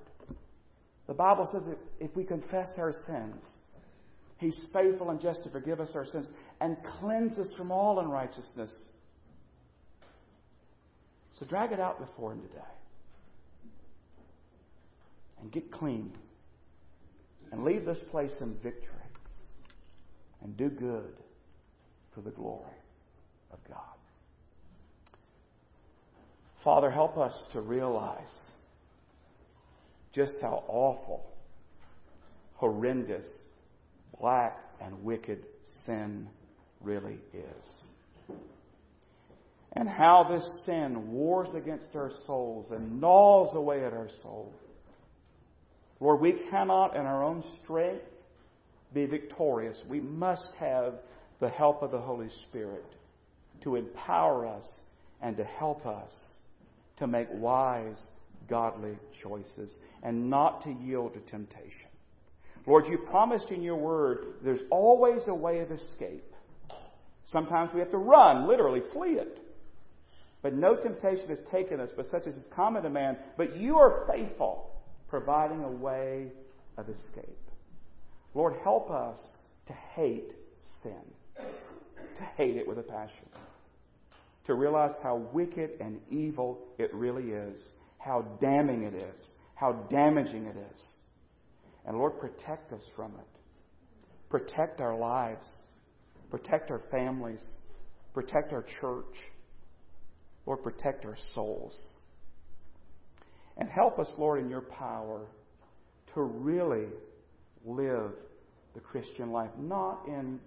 The 1.06 1.14
Bible 1.14 1.48
says 1.52 1.62
that 1.66 1.78
if 1.98 2.14
we 2.14 2.24
confess 2.24 2.70
our 2.78 2.92
sins, 3.06 3.44
He's 4.38 4.58
faithful 4.72 5.10
and 5.10 5.20
just 5.20 5.42
to 5.44 5.50
forgive 5.50 5.80
us 5.80 5.92
our 5.94 6.06
sins 6.06 6.28
and 6.60 6.76
cleanse 6.98 7.38
us 7.38 7.50
from 7.56 7.70
all 7.70 8.00
unrighteousness. 8.00 8.72
So 11.38 11.46
drag 11.46 11.72
it 11.72 11.80
out 11.80 11.98
before 11.98 12.32
Him 12.32 12.42
today. 12.42 12.64
And 15.42 15.52
get 15.52 15.70
clean. 15.70 16.12
And 17.52 17.64
leave 17.64 17.84
this 17.84 17.98
place 18.10 18.32
in 18.40 18.54
victory. 18.62 18.99
And 20.42 20.56
do 20.56 20.68
good 20.68 21.12
for 22.14 22.22
the 22.22 22.30
glory 22.30 22.64
of 23.52 23.58
God. 23.68 23.76
Father, 26.64 26.90
help 26.90 27.16
us 27.16 27.34
to 27.52 27.60
realize 27.60 28.52
just 30.12 30.34
how 30.42 30.64
awful, 30.68 31.24
horrendous, 32.54 33.26
black, 34.20 34.58
and 34.80 35.02
wicked 35.04 35.44
sin 35.86 36.28
really 36.80 37.18
is. 37.32 38.36
And 39.74 39.88
how 39.88 40.26
this 40.28 40.64
sin 40.66 41.12
wars 41.12 41.54
against 41.54 41.94
our 41.94 42.10
souls 42.26 42.66
and 42.70 43.00
gnaws 43.00 43.54
away 43.54 43.84
at 43.84 43.92
our 43.92 44.08
soul. 44.22 44.52
Lord, 46.00 46.20
we 46.20 46.32
cannot 46.50 46.96
in 46.96 47.02
our 47.02 47.22
own 47.22 47.44
strength 47.62 48.02
be 48.92 49.06
victorious. 49.06 49.82
We 49.88 50.00
must 50.00 50.54
have 50.58 50.94
the 51.40 51.48
help 51.48 51.82
of 51.82 51.90
the 51.90 52.00
Holy 52.00 52.28
Spirit 52.48 52.84
to 53.62 53.76
empower 53.76 54.46
us 54.46 54.66
and 55.20 55.36
to 55.36 55.44
help 55.44 55.86
us 55.86 56.12
to 56.96 57.06
make 57.06 57.28
wise, 57.32 58.06
godly 58.48 58.96
choices 59.22 59.74
and 60.02 60.28
not 60.28 60.62
to 60.62 60.70
yield 60.70 61.14
to 61.14 61.20
temptation. 61.20 61.86
Lord, 62.66 62.86
you 62.86 62.98
promised 62.98 63.50
in 63.50 63.62
your 63.62 63.76
word 63.76 64.34
there's 64.44 64.60
always 64.70 65.22
a 65.28 65.34
way 65.34 65.60
of 65.60 65.70
escape. 65.70 66.24
Sometimes 67.24 67.70
we 67.72 67.80
have 67.80 67.90
to 67.90 67.98
run, 67.98 68.48
literally 68.48 68.82
flee 68.92 69.12
it. 69.12 69.38
But 70.42 70.54
no 70.54 70.74
temptation 70.74 71.28
has 71.28 71.38
taken 71.50 71.80
us, 71.80 71.90
but 71.96 72.06
such 72.10 72.26
as 72.26 72.34
is 72.34 72.46
common 72.54 72.82
to 72.82 72.90
man. 72.90 73.16
But 73.36 73.56
you 73.56 73.76
are 73.76 74.06
faithful, 74.10 74.70
providing 75.08 75.62
a 75.62 75.70
way 75.70 76.28
of 76.78 76.88
escape. 76.88 77.38
Lord, 78.34 78.54
help 78.62 78.90
us 78.90 79.18
to 79.66 79.72
hate 79.94 80.32
sin, 80.82 81.02
to 81.36 82.22
hate 82.36 82.56
it 82.56 82.66
with 82.66 82.78
a 82.78 82.82
passion, 82.82 83.26
to 84.46 84.54
realize 84.54 84.92
how 85.02 85.16
wicked 85.32 85.70
and 85.80 86.00
evil 86.10 86.58
it 86.78 86.92
really 86.94 87.30
is, 87.30 87.64
how 87.98 88.22
damning 88.40 88.84
it 88.84 88.94
is, 88.94 89.20
how 89.54 89.72
damaging 89.90 90.46
it 90.46 90.56
is. 90.72 90.84
And 91.86 91.96
Lord, 91.98 92.18
protect 92.20 92.72
us 92.72 92.82
from 92.94 93.12
it. 93.12 93.40
Protect 94.28 94.80
our 94.80 94.96
lives. 94.96 95.46
Protect 96.30 96.70
our 96.70 96.82
families. 96.90 97.44
Protect 98.14 98.52
our 98.52 98.64
church. 98.80 99.16
Lord, 100.46 100.62
protect 100.62 101.04
our 101.04 101.16
souls. 101.34 101.76
And 103.56 103.68
help 103.68 103.98
us, 103.98 104.12
Lord, 104.16 104.40
in 104.40 104.48
your 104.48 104.62
power 104.62 105.26
to 106.14 106.22
really 106.22 106.86
live 107.64 108.12
the 108.74 108.80
Christian 108.80 109.32
life, 109.32 109.50
not 109.58 110.06
in 110.06 110.38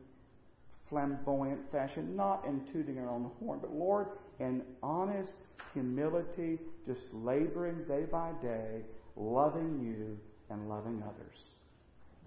flamboyant 0.90 1.60
fashion, 1.72 2.16
not 2.16 2.46
in 2.46 2.62
tooting 2.72 3.00
our 3.00 3.10
own 3.10 3.30
horn, 3.40 3.60
but 3.62 3.74
Lord, 3.74 4.08
in 4.40 4.62
honest 4.82 5.32
humility, 5.74 6.60
just 6.86 7.02
laboring 7.14 7.84
day 7.88 8.06
by 8.12 8.32
day, 8.42 8.82
loving 9.16 9.80
you 9.82 10.18
and 10.50 10.70
loving 10.70 11.02
others, 11.04 11.38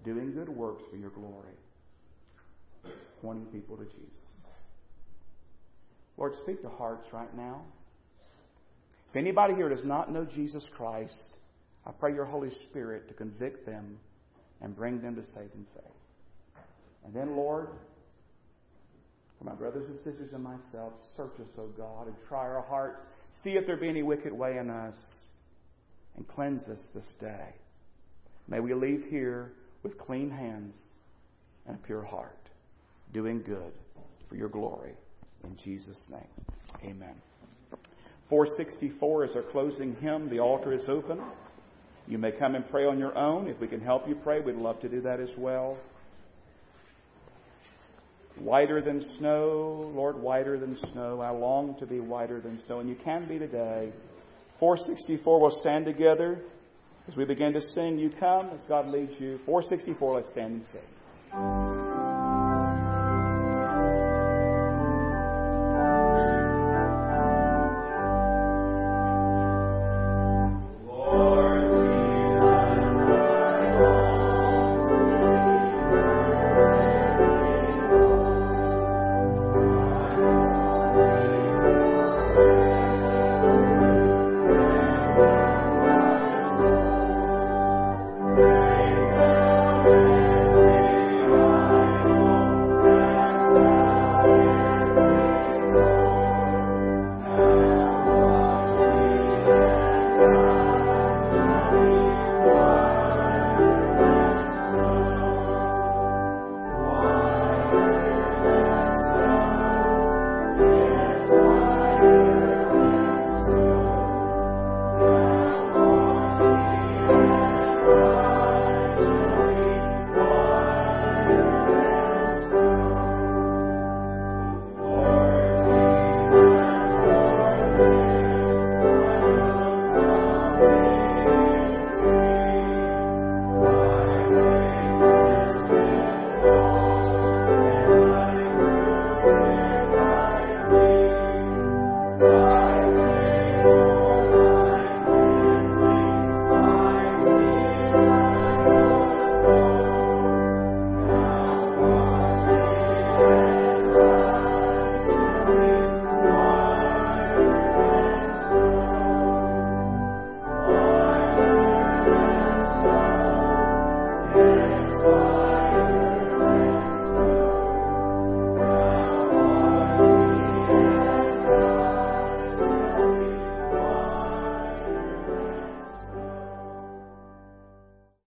doing 0.03 0.33
good 0.33 0.49
works 0.49 0.83
for 0.89 0.97
your 0.97 1.11
glory, 1.11 1.55
pointing 3.21 3.45
people 3.45 3.77
to 3.77 3.85
Jesus. 3.85 4.17
Lord, 6.17 6.33
speak 6.43 6.61
to 6.63 6.69
hearts 6.69 7.07
right 7.13 7.35
now. 7.37 7.61
If 9.09 9.15
anybody 9.15 9.53
here 9.53 9.69
does 9.69 9.85
not 9.85 10.11
know 10.11 10.25
Jesus 10.25 10.65
Christ, 10.75 11.37
I 11.85 11.91
pray 11.91 12.13
your 12.13 12.25
Holy 12.25 12.49
Spirit 12.69 13.07
to 13.07 13.13
convict 13.13 13.65
them 13.65 13.97
and 14.61 14.75
bring 14.75 15.01
them 15.01 15.15
to 15.15 15.23
saving 15.23 15.65
faith. 15.75 16.63
And 17.05 17.13
then, 17.13 17.35
Lord, 17.35 17.69
for 19.37 19.43
my 19.45 19.53
brothers 19.53 19.87
and 19.87 19.97
sisters 19.97 20.31
and 20.33 20.43
myself, 20.43 20.93
search 21.15 21.33
us, 21.39 21.47
O 21.57 21.67
God, 21.77 22.07
and 22.07 22.15
try 22.27 22.39
our 22.39 22.63
hearts. 22.63 23.01
See 23.43 23.51
if 23.51 23.65
there 23.65 23.77
be 23.77 23.89
any 23.89 24.03
wicked 24.03 24.33
way 24.33 24.57
in 24.57 24.69
us, 24.69 25.29
and 26.15 26.27
cleanse 26.27 26.67
us 26.67 26.87
this 26.93 27.15
day. 27.19 27.53
May 28.47 28.59
we 28.59 28.73
leave 28.73 29.05
here 29.09 29.53
with 29.83 29.97
clean 29.97 30.29
hands 30.29 30.75
and 31.67 31.75
a 31.75 31.79
pure 31.85 32.03
heart, 32.03 32.49
doing 33.13 33.43
good 33.43 33.73
for 34.27 34.35
your 34.35 34.49
glory. 34.49 34.93
In 35.43 35.55
Jesus' 35.63 36.03
name, 36.09 36.45
amen. 36.83 37.15
464 38.29 39.25
is 39.25 39.35
our 39.35 39.43
closing 39.43 39.95
hymn. 40.01 40.29
The 40.29 40.39
altar 40.39 40.73
is 40.73 40.83
open. 40.87 41.21
You 42.07 42.17
may 42.17 42.31
come 42.31 42.55
and 42.55 42.67
pray 42.69 42.85
on 42.85 42.97
your 42.97 43.17
own. 43.17 43.47
If 43.47 43.59
we 43.59 43.67
can 43.67 43.81
help 43.81 44.07
you 44.07 44.15
pray, 44.15 44.39
we'd 44.39 44.55
love 44.55 44.79
to 44.81 44.89
do 44.89 45.01
that 45.01 45.19
as 45.19 45.29
well. 45.37 45.77
Whiter 48.39 48.81
than 48.81 49.03
snow, 49.17 49.91
Lord, 49.93 50.15
whiter 50.21 50.57
than 50.59 50.77
snow. 50.93 51.19
I 51.21 51.31
long 51.31 51.75
to 51.79 51.85
be 51.85 51.99
whiter 51.99 52.39
than 52.39 52.61
snow, 52.65 52.79
and 52.79 52.87
you 52.87 52.95
can 53.03 53.27
be 53.27 53.39
today. 53.39 53.91
464 54.59 55.41
will 55.41 55.59
stand 55.59 55.85
together. 55.85 56.39
As 57.07 57.15
we 57.15 57.25
begin 57.25 57.53
to 57.53 57.61
sing, 57.73 57.97
you 57.97 58.09
come 58.19 58.49
as 58.49 58.59
God 58.67 58.87
leads 58.87 59.13
you. 59.19 59.39
464, 59.45 60.15
let's 60.15 60.29
stand 60.29 60.53
and 60.53 60.63
sing. 60.65 61.76